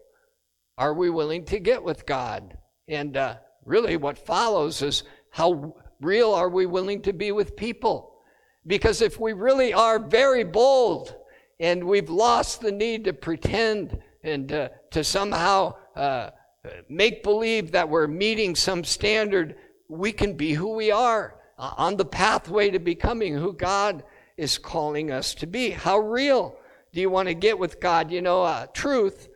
are 0.77 0.93
we 0.93 1.09
willing 1.09 1.45
to 1.45 1.59
get 1.59 1.83
with 1.83 2.05
God? 2.05 2.57
And 2.87 3.15
uh, 3.15 3.37
really, 3.65 3.97
what 3.97 4.17
follows 4.17 4.81
is 4.81 5.03
how 5.29 5.75
real 5.99 6.33
are 6.33 6.49
we 6.49 6.65
willing 6.65 7.01
to 7.03 7.13
be 7.13 7.31
with 7.31 7.55
people? 7.55 8.15
Because 8.65 9.01
if 9.01 9.19
we 9.19 9.33
really 9.33 9.73
are 9.73 9.99
very 9.99 10.43
bold 10.43 11.15
and 11.59 11.83
we've 11.83 12.09
lost 12.09 12.61
the 12.61 12.71
need 12.71 13.03
to 13.05 13.13
pretend 13.13 13.99
and 14.23 14.51
uh, 14.51 14.69
to 14.91 15.03
somehow 15.03 15.75
uh, 15.95 16.31
make 16.89 17.23
believe 17.23 17.71
that 17.71 17.89
we're 17.89 18.07
meeting 18.07 18.55
some 18.55 18.83
standard, 18.83 19.55
we 19.87 20.11
can 20.11 20.35
be 20.35 20.53
who 20.53 20.75
we 20.75 20.91
are 20.91 21.40
uh, 21.61 21.75
on 21.77 21.95
the 21.95 22.05
pathway 22.05 22.71
to 22.71 22.79
becoming 22.79 23.35
who 23.35 23.53
God 23.53 24.03
is 24.35 24.57
calling 24.57 25.11
us 25.11 25.35
to 25.35 25.45
be. 25.45 25.69
How 25.69 25.99
real 25.99 26.57
do 26.91 26.99
you 26.99 27.09
want 27.11 27.27
to 27.27 27.35
get 27.35 27.59
with 27.59 27.79
God? 27.79 28.11
You 28.11 28.23
know, 28.23 28.41
uh, 28.41 28.65
truth 28.73 29.29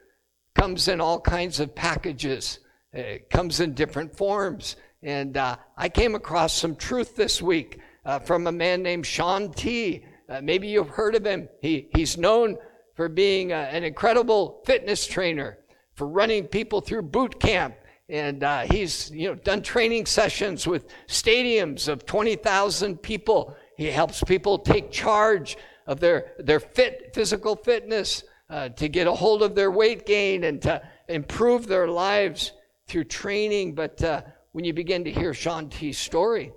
comes 0.55 0.87
in 0.87 0.99
all 0.99 1.21
kinds 1.21 1.59
of 1.59 1.75
packages. 1.75 2.59
it 2.91 3.29
comes 3.29 3.59
in 3.59 3.75
different 3.75 4.17
forms. 4.17 4.75
And 5.03 5.37
uh, 5.37 5.57
I 5.77 5.87
came 5.87 6.15
across 6.15 6.53
some 6.53 6.75
truth 6.75 7.15
this 7.15 7.43
week 7.43 7.79
uh, 8.05 8.17
from 8.17 8.47
a 8.47 8.51
man 8.51 8.81
named 8.81 9.05
Shaun 9.05 9.53
T. 9.53 10.03
Uh, 10.27 10.41
maybe 10.41 10.67
you've 10.67 10.89
heard 10.89 11.13
of 11.13 11.23
him. 11.23 11.47
He, 11.61 11.89
he's 11.95 12.17
known 12.17 12.57
for 12.95 13.07
being 13.07 13.51
an 13.51 13.83
incredible 13.83 14.63
fitness 14.65 15.05
trainer, 15.05 15.59
for 15.93 16.07
running 16.07 16.47
people 16.47 16.81
through 16.81 17.03
boot 17.03 17.39
camp. 17.39 17.75
And 18.07 18.43
uh, 18.43 18.61
he's 18.61 19.09
you 19.11 19.29
know, 19.29 19.35
done 19.35 19.61
training 19.61 20.05
sessions 20.05 20.67
with 20.67 20.87
stadiums 21.07 21.87
of 21.87 22.05
20,000 22.05 23.01
people. 23.01 23.55
He 23.77 23.85
helps 23.85 24.23
people 24.23 24.59
take 24.59 24.91
charge 24.91 25.57
of 25.87 25.99
their, 25.99 26.33
their 26.39 26.59
fit, 26.59 27.11
physical 27.13 27.55
fitness, 27.55 28.23
uh, 28.49 28.69
to 28.69 28.87
get 28.87 29.07
a 29.07 29.11
hold 29.11 29.41
of 29.41 29.55
their 29.55 29.71
weight 29.71 30.05
gain 30.05 30.43
and 30.43 30.61
to 30.61 30.81
improve 31.07 31.67
their 31.67 31.87
lives 31.87 32.51
through 32.87 33.05
training. 33.05 33.73
But 33.73 34.03
uh, 34.03 34.21
when 34.51 34.65
you 34.65 34.73
begin 34.73 35.03
to 35.05 35.11
hear 35.11 35.33
Shaun 35.33 35.69
T's 35.69 35.97
story, 35.97 36.51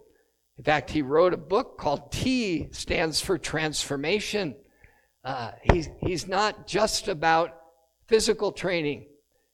in 0.59 0.65
fact, 0.65 0.91
he 0.91 1.03
wrote 1.03 1.33
a 1.33 1.39
book 1.39 1.79
called 1.79 2.11
T 2.11 2.69
stands 2.73 3.21
for 3.21 3.39
transformation. 3.39 4.57
Uh, 5.25 5.53
he's, 5.63 5.89
he's 6.01 6.27
not 6.27 6.67
just 6.67 7.09
about 7.09 7.57
physical 8.07 8.53
training. 8.53 9.07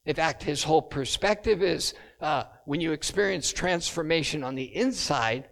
In 0.06 0.14
fact, 0.14 0.42
his 0.42 0.62
whole 0.62 0.82
perspective 0.82 1.62
is 1.62 1.94
uh, 2.20 2.44
when 2.66 2.80
you 2.80 2.92
experience 2.92 3.52
transformation 3.52 4.44
on 4.44 4.54
the 4.54 4.74
inside, 4.76 5.48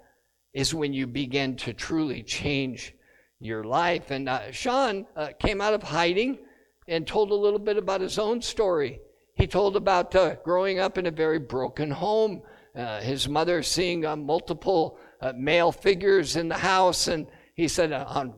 is 0.52 0.74
when 0.74 0.92
you 0.92 1.06
begin 1.06 1.56
to 1.56 1.72
truly 1.72 2.22
change 2.22 2.94
your 3.40 3.64
life. 3.64 4.10
And 4.10 4.28
uh, 4.28 4.52
Shaun 4.52 5.06
uh, 5.16 5.28
came 5.38 5.60
out 5.60 5.74
of 5.74 5.82
hiding 5.82 6.38
and 6.86 7.06
told 7.06 7.30
a 7.30 7.34
little 7.34 7.58
bit 7.58 7.76
about 7.76 8.00
his 8.00 8.18
own 8.18 8.42
story. 8.42 9.00
He 9.34 9.46
told 9.46 9.76
about 9.76 10.14
uh, 10.14 10.36
growing 10.44 10.78
up 10.78 10.98
in 10.98 11.06
a 11.06 11.10
very 11.10 11.38
broken 11.38 11.90
home, 11.90 12.42
uh, 12.76 13.00
his 13.00 13.28
mother 13.28 13.62
seeing 13.62 14.04
uh, 14.04 14.16
multiple 14.16 14.98
uh, 15.20 15.32
male 15.34 15.72
figures 15.72 16.36
in 16.36 16.48
the 16.48 16.58
house. 16.58 17.08
And 17.08 17.26
he 17.54 17.68
said 17.68 17.92
on 17.92 18.34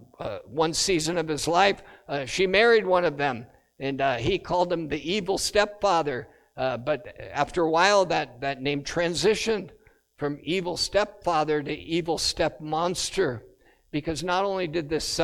one 0.46 0.72
season 0.72 1.18
of 1.18 1.26
his 1.26 1.48
life, 1.48 1.82
she 2.26 2.46
married 2.46 2.86
one 2.86 3.04
of 3.04 3.16
them. 3.16 3.46
And 3.78 4.00
uh, 4.00 4.16
he 4.16 4.38
called 4.38 4.72
him 4.72 4.88
the 4.88 5.10
evil 5.10 5.38
stepfather. 5.38 6.28
Uh, 6.56 6.76
but 6.76 7.16
after 7.32 7.62
a 7.62 7.70
while, 7.70 8.04
that, 8.06 8.40
that 8.40 8.62
name 8.62 8.82
transitioned 8.82 9.70
from 10.16 10.38
evil 10.42 10.76
stepfather 10.76 11.62
to 11.62 11.72
evil 11.72 12.18
step 12.18 12.60
monster. 12.60 13.42
Because 13.90 14.22
not 14.22 14.44
only 14.44 14.66
did 14.66 14.88
this 14.88 15.20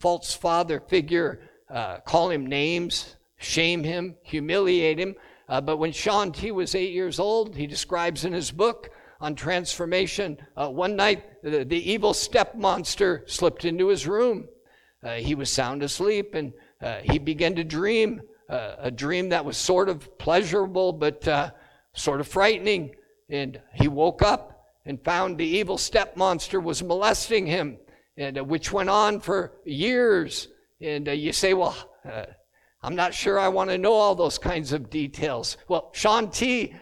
false 0.00 0.34
father 0.34 0.80
figure 0.80 1.40
call 2.04 2.30
him 2.30 2.46
names, 2.46 3.16
shame 3.38 3.82
him, 3.82 4.14
humiliate 4.22 4.98
him, 4.98 5.14
but 5.48 5.78
when 5.78 5.92
Shaun 5.92 6.32
T 6.32 6.50
was 6.50 6.74
eight 6.74 6.92
years 6.92 7.18
old, 7.18 7.56
he 7.56 7.66
describes 7.66 8.24
in 8.24 8.32
his 8.32 8.50
book 8.50 8.90
on 9.20 9.34
transformation. 9.34 10.38
Uh, 10.56 10.68
one 10.68 10.96
night, 10.96 11.42
the, 11.42 11.64
the, 11.64 11.90
evil 11.90 12.12
step 12.12 12.54
monster 12.54 13.24
slipped 13.26 13.64
into 13.64 13.88
his 13.88 14.06
room. 14.06 14.48
Uh, 15.02 15.14
he 15.14 15.34
was 15.34 15.50
sound 15.50 15.82
asleep 15.82 16.34
and 16.34 16.52
uh, 16.82 16.98
he 17.02 17.18
began 17.18 17.54
to 17.54 17.64
dream 17.64 18.20
uh, 18.48 18.76
a 18.78 18.90
dream 18.90 19.30
that 19.30 19.44
was 19.44 19.56
sort 19.56 19.88
of 19.88 20.18
pleasurable 20.18 20.92
but 20.92 21.26
uh, 21.26 21.50
sort 21.94 22.20
of 22.20 22.28
frightening. 22.28 22.94
And 23.28 23.60
he 23.74 23.88
woke 23.88 24.22
up 24.22 24.66
and 24.84 25.02
found 25.02 25.36
the 25.36 25.46
evil 25.46 25.78
step 25.78 26.16
monster 26.16 26.60
was 26.60 26.82
molesting 26.82 27.46
him, 27.46 27.78
and 28.16 28.38
uh, 28.38 28.44
which 28.44 28.70
went 28.70 28.88
on 28.88 29.18
for 29.20 29.52
years. 29.64 30.48
And 30.80 31.08
you 31.08 31.32
say, 31.32 31.54
well, 31.54 31.74
I'm 32.82 32.94
not 32.94 33.14
sure 33.14 33.38
I 33.38 33.48
want 33.48 33.70
to 33.70 33.78
know 33.78 33.94
all 33.94 34.14
those 34.14 34.38
kinds 34.38 34.72
of 34.72 34.90
details. 34.90 35.56
Well, 35.68 35.90
Shaun 35.92 36.30
T 36.30 36.74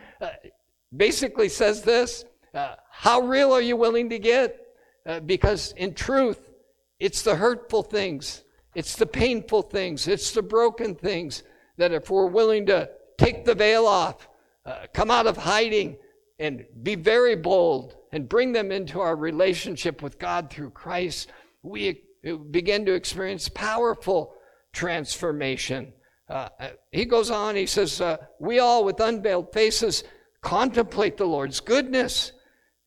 basically 0.96 1.48
says 1.48 1.83
this 1.83 2.24
uh, 2.54 2.76
How 2.90 3.20
real 3.20 3.52
are 3.52 3.61
you 3.61 3.76
willing 3.76 4.11
to 4.11 4.18
get? 4.18 4.61
Uh, 5.07 5.20
because 5.20 5.72
in 5.72 5.94
truth, 5.94 6.50
it's 6.98 7.22
the 7.22 7.37
hurtful 7.37 7.83
things, 7.83 8.43
it's 8.75 8.97
the 8.97 9.07
painful 9.07 9.63
things, 9.63 10.09
it's 10.09 10.33
the 10.33 10.43
broken 10.43 10.95
things 10.95 11.43
that 11.77 11.93
if 11.93 12.11
we're 12.11 12.27
willing 12.27 12.67
to 12.67 12.91
take 13.19 13.45
the 13.45 13.55
veil 13.55 13.87
off, 13.87 14.29
uh, 14.67 14.87
come 14.93 15.11
out 15.11 15.27
of 15.27 15.37
hiding, 15.37 15.97
and 16.39 16.65
be 16.83 16.95
very 16.95 17.37
bold 17.37 17.97
and 18.13 18.29
bring 18.29 18.53
them 18.53 18.73
into 18.73 19.01
our 19.01 19.17
relationship 19.17 20.03
with 20.03 20.19
God 20.19 20.51
through 20.51 20.71
Christ, 20.71 21.31
we 21.63 22.03
begin 22.51 22.85
to 22.87 22.95
experience 22.95 23.49
powerful 23.49 24.35
transformation. 24.73 25.93
Uh, 26.29 26.49
he 26.91 27.05
goes 27.05 27.31
on, 27.31 27.55
he 27.55 27.67
says, 27.67 28.01
uh, 28.01 28.17
We 28.41 28.59
all 28.59 28.85
with 28.85 29.01
unveiled 29.01 29.53
faces 29.53 30.05
contemplate 30.41 31.17
the 31.17 31.25
Lord's 31.25 31.61
goodness. 31.61 32.33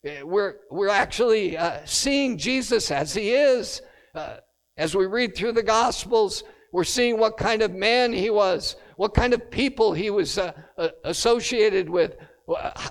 Eh, 0.03 0.21
we're, 0.21 0.55
we're 0.69 0.89
actually 0.89 1.57
uh, 1.57 1.79
seeing 1.85 2.37
Jesus 2.37 2.91
as 2.91 3.13
he 3.13 3.31
is. 3.31 3.81
As 4.77 4.95
we 4.95 5.05
read 5.05 5.35
through 5.35 5.53
the 5.53 5.63
Gospels, 5.63 6.43
we're 6.71 6.83
seeing 6.83 7.17
what 7.17 7.37
kind 7.37 7.61
of 7.61 7.73
man 7.73 8.13
he 8.13 8.29
was, 8.29 8.75
what 8.97 9.13
kind 9.13 9.33
of 9.33 9.49
people 9.49 9.93
he 9.93 10.09
was 10.09 10.37
uh, 10.37 10.51
uh 10.77 10.89
associated 11.03 11.89
with, 11.89 12.17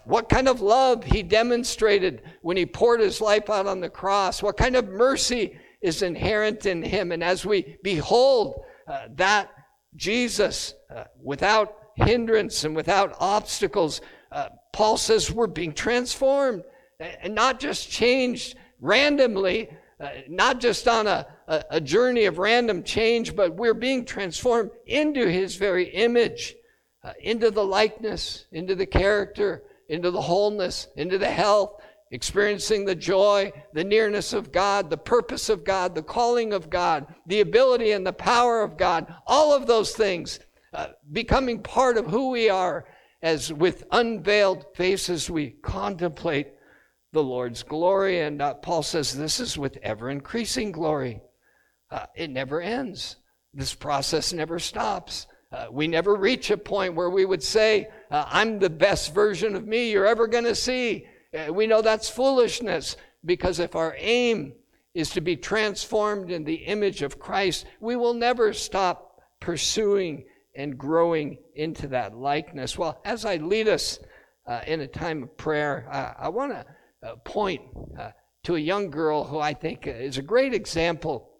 what 0.04 0.28
kind 0.28 0.48
of 0.48 0.60
love 0.60 1.04
he 1.04 1.22
demonstrated 1.22 2.22
when 2.42 2.56
he 2.56 2.66
poured 2.66 3.00
his 3.00 3.20
life 3.20 3.48
out 3.48 3.66
on 3.66 3.80
the 3.80 3.88
cross, 3.88 4.42
what 4.42 4.56
kind 4.56 4.76
of 4.76 4.88
mercy 4.88 5.58
is 5.80 6.02
inherent 6.02 6.66
in 6.66 6.82
him. 6.82 7.12
And 7.12 7.22
as 7.22 7.46
we 7.46 7.76
behold 7.82 8.64
uh, 8.88 9.06
that 9.14 9.50
Jesus 9.94 10.74
uh, 10.94 11.04
without 11.22 11.74
hindrance 11.94 12.64
and 12.64 12.74
without 12.74 13.16
obstacles, 13.20 14.00
uh, 14.32 14.48
Paul 14.72 14.96
says 14.96 15.30
we're 15.30 15.46
being 15.46 15.72
transformed 15.72 16.64
and 16.98 17.34
not 17.34 17.60
just 17.60 17.90
changed 17.90 18.56
randomly, 18.80 19.70
uh, 19.98 20.10
not 20.28 20.60
just 20.60 20.86
on 20.86 21.06
a, 21.06 21.26
a, 21.48 21.64
a, 21.70 21.80
journey 21.80 22.26
of 22.26 22.38
random 22.38 22.82
change, 22.82 23.34
but 23.34 23.54
we're 23.54 23.72
being 23.72 24.04
transformed 24.04 24.70
into 24.86 25.26
his 25.26 25.56
very 25.56 25.84
image, 25.84 26.54
uh, 27.02 27.12
into 27.20 27.50
the 27.50 27.64
likeness, 27.64 28.46
into 28.52 28.74
the 28.74 28.84
character, 28.84 29.62
into 29.88 30.10
the 30.10 30.20
wholeness, 30.20 30.88
into 30.96 31.16
the 31.16 31.30
health, 31.30 31.80
experiencing 32.10 32.84
the 32.84 32.94
joy, 32.94 33.50
the 33.72 33.84
nearness 33.84 34.32
of 34.34 34.52
God, 34.52 34.90
the 34.90 34.98
purpose 34.98 35.48
of 35.48 35.64
God, 35.64 35.94
the 35.94 36.02
calling 36.02 36.52
of 36.52 36.68
God, 36.68 37.06
the 37.26 37.40
ability 37.40 37.92
and 37.92 38.06
the 38.06 38.12
power 38.12 38.62
of 38.62 38.76
God, 38.76 39.12
all 39.26 39.54
of 39.54 39.66
those 39.66 39.92
things 39.92 40.40
uh, 40.74 40.88
becoming 41.10 41.62
part 41.62 41.96
of 41.96 42.06
who 42.06 42.30
we 42.30 42.50
are 42.50 42.86
as 43.22 43.50
with 43.50 43.84
unveiled 43.92 44.66
faces 44.74 45.30
we 45.30 45.50
contemplate 45.62 46.48
the 47.16 47.22
Lord's 47.22 47.62
glory. 47.62 48.20
And 48.20 48.42
uh, 48.42 48.54
Paul 48.54 48.82
says 48.82 49.16
this 49.16 49.40
is 49.40 49.56
with 49.56 49.78
ever 49.82 50.10
increasing 50.10 50.70
glory. 50.70 51.22
Uh, 51.90 52.04
it 52.14 52.30
never 52.30 52.60
ends, 52.60 53.16
this 53.54 53.74
process 53.74 54.32
never 54.32 54.58
stops. 54.58 55.26
Uh, 55.50 55.68
we 55.70 55.88
never 55.88 56.14
reach 56.14 56.50
a 56.50 56.56
point 56.58 56.94
where 56.94 57.08
we 57.08 57.24
would 57.24 57.42
say, 57.42 57.88
uh, 58.10 58.24
I'm 58.28 58.58
the 58.58 58.68
best 58.68 59.14
version 59.14 59.56
of 59.56 59.66
me 59.66 59.90
you're 59.90 60.06
ever 60.06 60.26
going 60.26 60.44
to 60.44 60.54
see. 60.54 61.06
Uh, 61.32 61.52
we 61.52 61.66
know 61.66 61.80
that's 61.80 62.08
foolishness 62.08 62.96
because 63.24 63.60
if 63.60 63.74
our 63.74 63.96
aim 63.98 64.52
is 64.92 65.10
to 65.10 65.20
be 65.22 65.36
transformed 65.36 66.30
in 66.30 66.44
the 66.44 66.54
image 66.54 67.00
of 67.00 67.18
Christ, 67.18 67.64
we 67.80 67.96
will 67.96 68.14
never 68.14 68.52
stop 68.52 69.22
pursuing 69.40 70.24
and 70.54 70.76
growing 70.76 71.38
into 71.54 71.88
that 71.88 72.14
likeness. 72.14 72.76
Well, 72.76 73.00
as 73.04 73.24
I 73.24 73.36
lead 73.36 73.68
us 73.68 74.00
uh, 74.46 74.60
in 74.66 74.80
a 74.80 74.86
time 74.86 75.22
of 75.22 75.36
prayer, 75.38 75.88
uh, 75.90 76.12
I 76.18 76.28
want 76.28 76.52
to 76.52 76.66
uh, 77.02 77.16
point 77.24 77.62
uh, 77.98 78.10
to 78.44 78.56
a 78.56 78.60
young 78.60 78.90
girl 78.90 79.24
who 79.24 79.38
I 79.38 79.54
think 79.54 79.86
is 79.86 80.18
a 80.18 80.22
great 80.22 80.54
example 80.54 81.30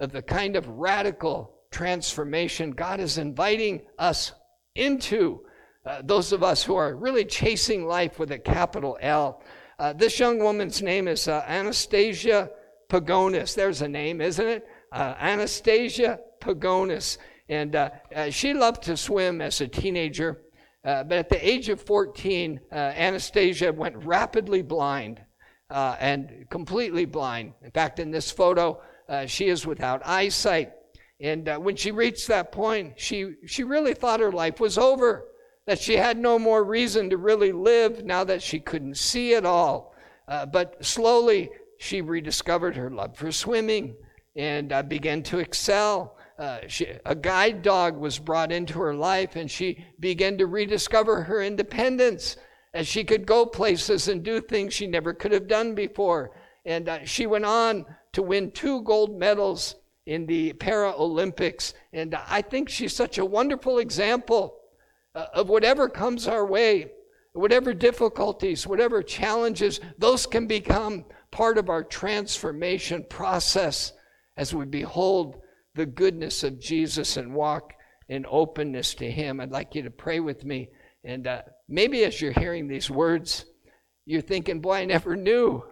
of 0.00 0.12
the 0.12 0.22
kind 0.22 0.56
of 0.56 0.68
radical 0.68 1.54
transformation 1.70 2.70
God 2.70 3.00
is 3.00 3.18
inviting 3.18 3.82
us 3.98 4.32
into. 4.74 5.40
Uh, 5.84 6.02
those 6.02 6.32
of 6.32 6.42
us 6.42 6.62
who 6.64 6.74
are 6.74 6.96
really 6.96 7.24
chasing 7.24 7.86
life 7.86 8.18
with 8.18 8.32
a 8.32 8.38
capital 8.38 8.98
L. 9.00 9.42
Uh, 9.78 9.92
this 9.92 10.18
young 10.18 10.38
woman's 10.38 10.82
name 10.82 11.06
is 11.06 11.28
Anastasia 11.28 12.50
Pagonis. 12.88 13.54
There's 13.54 13.82
a 13.82 13.88
name, 13.88 14.20
isn't 14.20 14.46
it? 14.46 14.66
Anastasia 14.92 16.18
Pagonis. 16.40 17.18
And 17.48 17.76
uh, 17.76 17.90
uh, 18.14 18.30
she 18.30 18.54
loved 18.54 18.82
to 18.84 18.96
swim 18.96 19.40
as 19.40 19.60
a 19.60 19.68
teenager. 19.68 20.42
Uh, 20.86 21.02
but 21.02 21.18
at 21.18 21.28
the 21.28 21.48
age 21.48 21.68
of 21.68 21.80
14, 21.82 22.60
uh, 22.70 22.74
Anastasia 22.74 23.72
went 23.72 23.96
rapidly 24.04 24.62
blind 24.62 25.20
uh, 25.68 25.96
and 25.98 26.46
completely 26.48 27.04
blind. 27.04 27.54
In 27.64 27.72
fact, 27.72 27.98
in 27.98 28.12
this 28.12 28.30
photo, 28.30 28.80
uh, 29.08 29.26
she 29.26 29.48
is 29.48 29.66
without 29.66 30.06
eyesight. 30.06 30.72
And 31.18 31.48
when 31.64 31.74
she 31.74 31.90
reached 31.90 32.28
that 32.28 32.52
point, 32.52 32.92
she, 33.00 33.34
she 33.46 33.64
really 33.64 33.94
thought 33.94 34.20
her 34.20 34.30
life 34.30 34.60
was 34.60 34.78
over, 34.78 35.24
that 35.66 35.80
she 35.80 35.96
had 35.96 36.18
no 36.18 36.38
more 36.38 36.62
reason 36.62 37.10
to 37.10 37.16
really 37.16 37.50
live 37.50 38.04
now 38.04 38.22
that 38.22 38.42
she 38.42 38.60
couldn't 38.60 38.96
see 38.96 39.34
at 39.34 39.46
all. 39.46 39.94
but 40.28 40.84
slowly, 40.84 41.50
she 41.78 42.00
rediscovered 42.00 42.76
her 42.76 42.90
love 42.90 43.16
for 43.16 43.32
swimming 43.32 43.96
and 44.36 44.72
began 44.88 45.22
to 45.24 45.38
excel 45.38 46.15
uh, 46.38 46.58
she, 46.66 46.86
a 47.04 47.14
guide 47.14 47.62
dog 47.62 47.96
was 47.96 48.18
brought 48.18 48.52
into 48.52 48.78
her 48.78 48.94
life, 48.94 49.36
and 49.36 49.50
she 49.50 49.84
began 50.00 50.36
to 50.38 50.46
rediscover 50.46 51.22
her 51.22 51.42
independence 51.42 52.36
as 52.74 52.86
she 52.86 53.04
could 53.04 53.26
go 53.26 53.46
places 53.46 54.08
and 54.08 54.22
do 54.22 54.40
things 54.40 54.74
she 54.74 54.86
never 54.86 55.14
could 55.14 55.32
have 55.32 55.48
done 55.48 55.74
before. 55.74 56.32
And 56.66 56.88
uh, 56.88 57.04
she 57.04 57.26
went 57.26 57.46
on 57.46 57.86
to 58.12 58.22
win 58.22 58.50
two 58.50 58.82
gold 58.82 59.18
medals 59.18 59.76
in 60.04 60.26
the 60.26 60.52
Paralympics. 60.54 61.72
And 61.92 62.14
I 62.14 62.42
think 62.42 62.68
she's 62.68 62.94
such 62.94 63.16
a 63.16 63.24
wonderful 63.24 63.78
example 63.78 64.58
uh, 65.14 65.26
of 65.32 65.48
whatever 65.48 65.88
comes 65.88 66.28
our 66.28 66.44
way, 66.44 66.92
whatever 67.32 67.72
difficulties, 67.72 68.66
whatever 68.66 69.02
challenges, 69.02 69.80
those 69.96 70.26
can 70.26 70.46
become 70.46 71.06
part 71.30 71.56
of 71.56 71.70
our 71.70 71.82
transformation 71.82 73.04
process 73.08 73.92
as 74.36 74.54
we 74.54 74.66
behold 74.66 75.40
the 75.76 75.86
goodness 75.86 76.42
of 76.42 76.60
Jesus 76.60 77.16
and 77.16 77.34
walk 77.34 77.72
in 78.08 78.26
openness 78.28 78.94
to 78.96 79.10
Him. 79.10 79.40
I'd 79.40 79.50
like 79.50 79.74
you 79.74 79.82
to 79.82 79.90
pray 79.90 80.20
with 80.20 80.44
me. 80.44 80.70
And 81.04 81.26
uh, 81.26 81.42
maybe 81.68 82.04
as 82.04 82.20
you're 82.20 82.32
hearing 82.32 82.66
these 82.66 82.90
words, 82.90 83.44
you're 84.06 84.22
thinking, 84.22 84.60
boy, 84.60 84.74
I 84.74 84.84
never 84.84 85.14
knew 85.14 85.62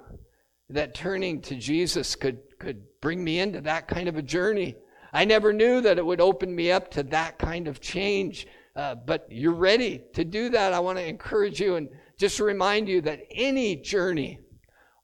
that 0.68 0.94
turning 0.94 1.40
to 1.42 1.56
Jesus 1.56 2.14
could, 2.14 2.38
could 2.58 2.82
bring 3.00 3.22
me 3.22 3.40
into 3.40 3.60
that 3.62 3.88
kind 3.88 4.08
of 4.08 4.16
a 4.16 4.22
journey. 4.22 4.76
I 5.12 5.24
never 5.24 5.52
knew 5.52 5.80
that 5.80 5.98
it 5.98 6.06
would 6.06 6.20
open 6.20 6.54
me 6.54 6.70
up 6.70 6.90
to 6.92 7.02
that 7.04 7.38
kind 7.38 7.68
of 7.68 7.80
change. 7.80 8.46
Uh, 8.76 8.94
but 8.94 9.26
you're 9.30 9.52
ready 9.52 10.02
to 10.14 10.24
do 10.24 10.48
that. 10.50 10.72
I 10.72 10.80
want 10.80 10.98
to 10.98 11.06
encourage 11.06 11.60
you 11.60 11.76
and 11.76 11.88
just 12.18 12.40
remind 12.40 12.88
you 12.88 13.00
that 13.02 13.20
any 13.30 13.76
journey 13.76 14.40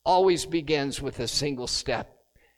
always 0.04 0.46
begins 0.46 1.00
with 1.00 1.20
a 1.20 1.28
single 1.28 1.66
step. 1.66 2.16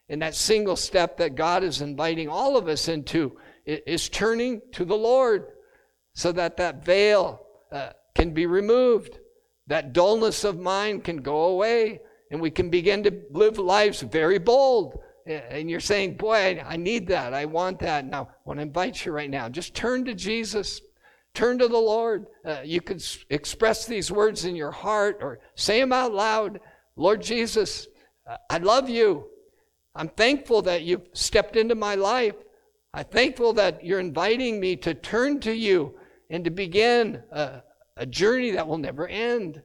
And 0.09 0.21
that 0.21 0.35
single 0.35 0.75
step 0.75 1.17
that 1.17 1.35
God 1.35 1.63
is 1.63 1.81
inviting 1.81 2.27
all 2.27 2.57
of 2.57 2.67
us 2.67 2.87
into 2.87 3.37
is 3.65 4.09
turning 4.09 4.61
to 4.73 4.85
the 4.85 4.97
Lord 4.97 5.47
so 6.13 6.31
that 6.31 6.57
that 6.57 6.85
veil 6.85 7.41
uh, 7.71 7.89
can 8.13 8.31
be 8.31 8.45
removed, 8.45 9.19
that 9.67 9.93
dullness 9.93 10.43
of 10.43 10.59
mind 10.59 11.03
can 11.03 11.17
go 11.17 11.45
away, 11.45 12.01
and 12.29 12.41
we 12.41 12.51
can 12.51 12.69
begin 12.69 13.03
to 13.03 13.21
live 13.31 13.57
lives 13.57 14.01
very 14.01 14.39
bold. 14.39 14.99
And 15.25 15.69
you're 15.69 15.79
saying, 15.79 16.17
Boy, 16.17 16.61
I, 16.67 16.75
need 16.75 17.07
that. 17.07 17.33
I 17.33 17.45
want 17.45 17.79
that. 17.79 18.05
Now, 18.05 18.23
I 18.23 18.35
want 18.45 18.59
to 18.59 18.63
invite 18.63 19.05
you 19.05 19.13
right 19.13 19.29
now. 19.29 19.47
Just 19.47 19.73
turn 19.73 20.03
to 20.05 20.13
Jesus. 20.13 20.81
Turn 21.33 21.57
to 21.59 21.67
the 21.67 21.77
Lord. 21.77 22.27
Uh, 22.45 22.57
you 22.63 22.81
could 22.81 22.97
s- 22.97 23.19
express 23.29 23.85
these 23.85 24.11
words 24.11 24.43
in 24.45 24.55
your 24.55 24.71
heart 24.71 25.19
or 25.21 25.39
say 25.55 25.79
them 25.79 25.93
out 25.93 26.13
loud. 26.13 26.59
Lord 26.97 27.21
Jesus, 27.21 27.87
uh, 28.29 28.35
I 28.49 28.57
love 28.57 28.89
you. 28.89 29.29
I'm 29.95 30.09
thankful 30.09 30.61
that 30.63 30.83
you've 30.83 31.07
stepped 31.13 31.55
into 31.55 31.75
my 31.75 31.95
life. 31.95 32.35
I'm 32.93 33.05
thankful 33.05 33.53
that 33.53 33.85
you're 33.85 33.99
inviting 33.99 34.59
me 34.59 34.75
to 34.77 34.93
turn 34.93 35.39
to 35.41 35.53
you 35.53 35.95
and 36.29 36.43
to 36.45 36.51
begin 36.51 37.21
a, 37.31 37.61
a 37.97 38.05
journey 38.05 38.51
that 38.51 38.67
will 38.67 38.77
never 38.77 39.07
end. 39.07 39.61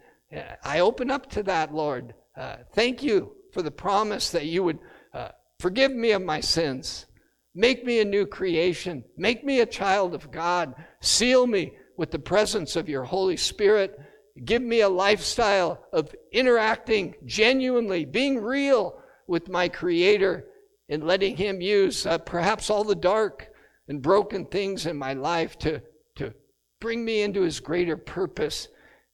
I 0.63 0.81
open 0.81 1.11
up 1.11 1.31
to 1.31 1.43
that, 1.45 1.75
Lord. 1.75 2.15
Uh, 2.37 2.57
thank 2.75 3.03
you 3.03 3.33
for 3.53 3.63
the 3.63 3.71
promise 3.71 4.31
that 4.31 4.47
you 4.47 4.63
would 4.63 4.79
uh, 5.15 5.31
forgive 5.59 5.93
me 5.93 6.13
of 6.13 6.23
my 6.23 6.41
sins, 6.41 7.07
make 7.55 7.85
me 7.85 8.01
a 8.01 8.05
new 8.05 8.27
creation, 8.27 9.03
make 9.17 9.45
me 9.45 9.61
a 9.61 9.67
child 9.67 10.15
of 10.15 10.31
God, 10.31 10.75
seal 11.01 11.47
me 11.47 11.73
with 11.97 12.11
the 12.11 12.19
presence 12.19 12.77
of 12.77 12.89
your 12.89 13.05
Holy 13.05 13.37
Spirit, 13.37 13.99
give 14.45 14.63
me 14.63 14.83
a 14.83 14.89
lifestyle 14.89 15.85
of 15.93 16.15
interacting 16.33 17.15
genuinely, 17.25 18.05
being 18.05 18.39
real 18.39 19.01
with 19.29 19.49
my 19.49 19.69
Creator, 19.69 20.47
and 20.89 21.05
letting 21.05 21.37
Him 21.37 21.61
use 21.61 22.07
uh, 22.07 22.19
perhaps 22.19 22.71
all 22.71 22.83
the 22.83 22.95
dark 22.95 23.49
and 23.87 24.03
broken 24.03 24.47
things 24.47 24.87
in 24.87 24.97
my 24.97 25.13
life 25.13 25.59
to, 25.59 25.83
to 26.17 26.33
bring 26.81 27.05
me 27.05 27.23
into 27.23 27.43
His 27.43 27.61
greater 27.61 27.97
purpose. 27.97 28.69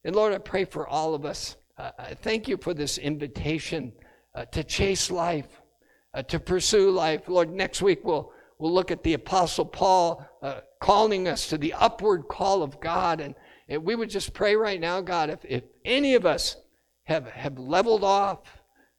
And 0.05 0.15
Lord, 0.17 0.33
I 0.33 0.39
pray 0.39 0.65
for 0.65 0.87
all 0.87 1.15
of 1.15 1.25
us. 1.25 1.57
Uh, 1.77 1.91
thank 2.23 2.47
you 2.47 2.57
for 2.57 2.73
this 2.73 2.99
invitation 2.99 3.93
uh, 4.35 4.45
to 4.47 4.63
chase 4.63 5.11
life, 5.11 5.61
uh, 6.15 6.23
to 6.23 6.39
pursue 6.39 6.91
life. 6.91 7.29
Lord, 7.29 7.53
next 7.53 7.83
week 7.83 8.05
we'll, 8.05 8.33
we'll 8.59 8.73
look 8.73 8.91
at 8.91 9.03
the 9.03 9.15
Apostle 9.15 9.65
Paul 9.65 10.25
uh, 10.43 10.61
calling 10.81 11.27
us 11.27 11.49
to 11.49 11.59
the 11.59 11.73
upward 11.73 12.29
call 12.29 12.63
of 12.63 12.79
God. 12.81 13.21
And, 13.21 13.35
and 13.69 13.83
we 13.83 13.97
would 13.97 14.11
just 14.11 14.33
pray 14.33 14.55
right 14.55 14.81
now, 14.81 15.01
God, 15.01 15.31
if, 15.31 15.41
if 15.45 15.65
any 15.85 16.15
of 16.15 16.27
us 16.27 16.57
have, 17.05 17.27
have 17.29 17.59
leveled 17.59 18.05
off, 18.05 18.41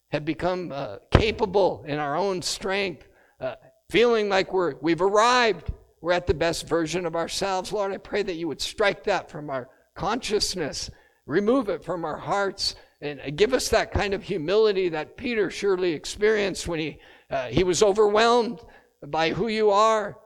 have 0.10 0.26
become 0.26 0.72
uh, 0.72 0.98
capable 1.12 1.84
in 1.88 2.00
our 2.00 2.15
own 2.15 2.41
strength, 2.41 3.08
uh, 3.39 3.56
feeling 3.89 4.30
like 4.30 4.54
we're, 4.54 4.76
we've 4.82 5.02
arrived, 5.02 5.72
we're 6.02 6.13
at 6.13 6.28
the 6.28 6.34
best 6.34 6.68
version 6.68 7.06
of 7.06 7.15
ourselves, 7.15 7.72
Lord, 7.72 7.91
I 7.91 7.98
pray 7.98 8.24
that 8.24 8.36
you 8.36 8.48
would 8.48 8.62
strike 8.62 9.04
that 9.06 9.30
from 9.30 9.50
our 9.50 9.70
consciousness. 9.96 10.91
Remove 11.26 11.70
it 11.70 11.84
from 11.84 12.06
our 12.06 12.18
hearts 12.18 12.76
and 13.02 13.36
give 13.36 13.54
us 13.54 13.70
that 13.70 13.91
kind 13.91 14.13
of 14.13 14.24
humility 14.24 14.89
that 14.89 15.18
Peter 15.18 15.50
surely 15.50 15.94
experienced 15.94 16.68
when 16.68 16.80
he, 16.80 17.00
uh, 17.30 17.48
he 17.48 17.63
was 17.63 17.82
overwhelmed 17.82 18.60
by 19.08 19.30
who 19.32 19.48
you 19.48 19.72
are 19.72 20.18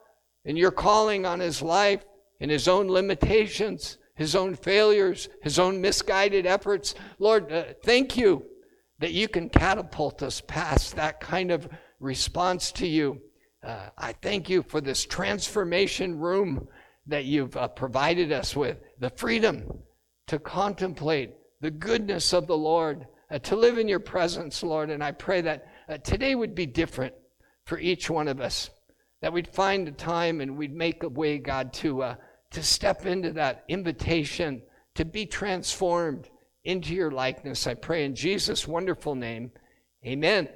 and 0.45 0.57
your 0.57 0.71
calling 0.71 1.25
on 1.25 1.39
his 1.39 1.61
life 1.61 2.03
and 2.39 2.51
his 2.51 2.67
own 2.67 2.87
limitations, 2.87 3.97
his 4.15 4.35
own 4.35 4.55
failures, 4.55 5.29
his 5.41 5.59
own 5.59 5.81
misguided 5.81 6.45
efforts. 6.45 6.95
Lord, 7.17 7.51
uh, 7.51 7.63
thank 7.83 8.17
you 8.17 8.45
that 8.99 9.13
you 9.13 9.27
can 9.27 9.49
catapult 9.49 10.21
us 10.21 10.41
past 10.41 10.95
that 10.95 11.19
kind 11.19 11.51
of 11.51 11.67
response 11.99 12.71
to 12.73 12.87
you. 12.87 13.21
Uh, 13.63 13.89
I 13.97 14.13
thank 14.13 14.49
you 14.49 14.63
for 14.63 14.81
this 14.81 15.05
transformation 15.05 16.19
room 16.19 16.67
that 17.07 17.25
you've 17.25 17.57
uh, 17.57 17.67
provided 17.67 18.31
us 18.31 18.55
with, 18.55 18.77
the 18.99 19.09
freedom 19.09 19.65
to 20.27 20.39
contemplate 20.39 21.33
the 21.61 21.71
goodness 21.71 22.33
of 22.33 22.47
the 22.47 22.57
Lord, 22.57 23.07
uh, 23.31 23.39
to 23.39 23.55
live 23.55 23.77
in 23.77 23.87
your 23.87 23.99
presence, 23.99 24.63
Lord. 24.63 24.89
And 24.89 25.03
I 25.03 25.11
pray 25.11 25.41
that 25.41 25.67
uh, 25.87 25.97
today 25.97 26.35
would 26.35 26.55
be 26.55 26.65
different 26.65 27.13
for 27.65 27.79
each 27.79 28.09
one 28.09 28.27
of 28.27 28.39
us, 28.39 28.69
that 29.21 29.33
we'd 29.33 29.47
find 29.47 29.87
a 29.87 29.91
time 29.91 30.39
and 30.39 30.57
we'd 30.57 30.73
make 30.73 31.03
a 31.03 31.09
way, 31.09 31.37
God, 31.37 31.73
to, 31.73 32.03
uh, 32.03 32.15
to 32.51 32.63
step 32.63 33.05
into 33.05 33.31
that 33.33 33.63
invitation 33.67 34.61
to 34.95 35.05
be 35.05 35.25
transformed 35.25 36.29
into 36.63 36.93
your 36.93 37.11
likeness. 37.11 37.67
I 37.67 37.73
pray 37.73 38.05
in 38.05 38.15
Jesus' 38.15 38.67
wonderful 38.67 39.15
name. 39.15 39.51
Amen. 40.05 40.49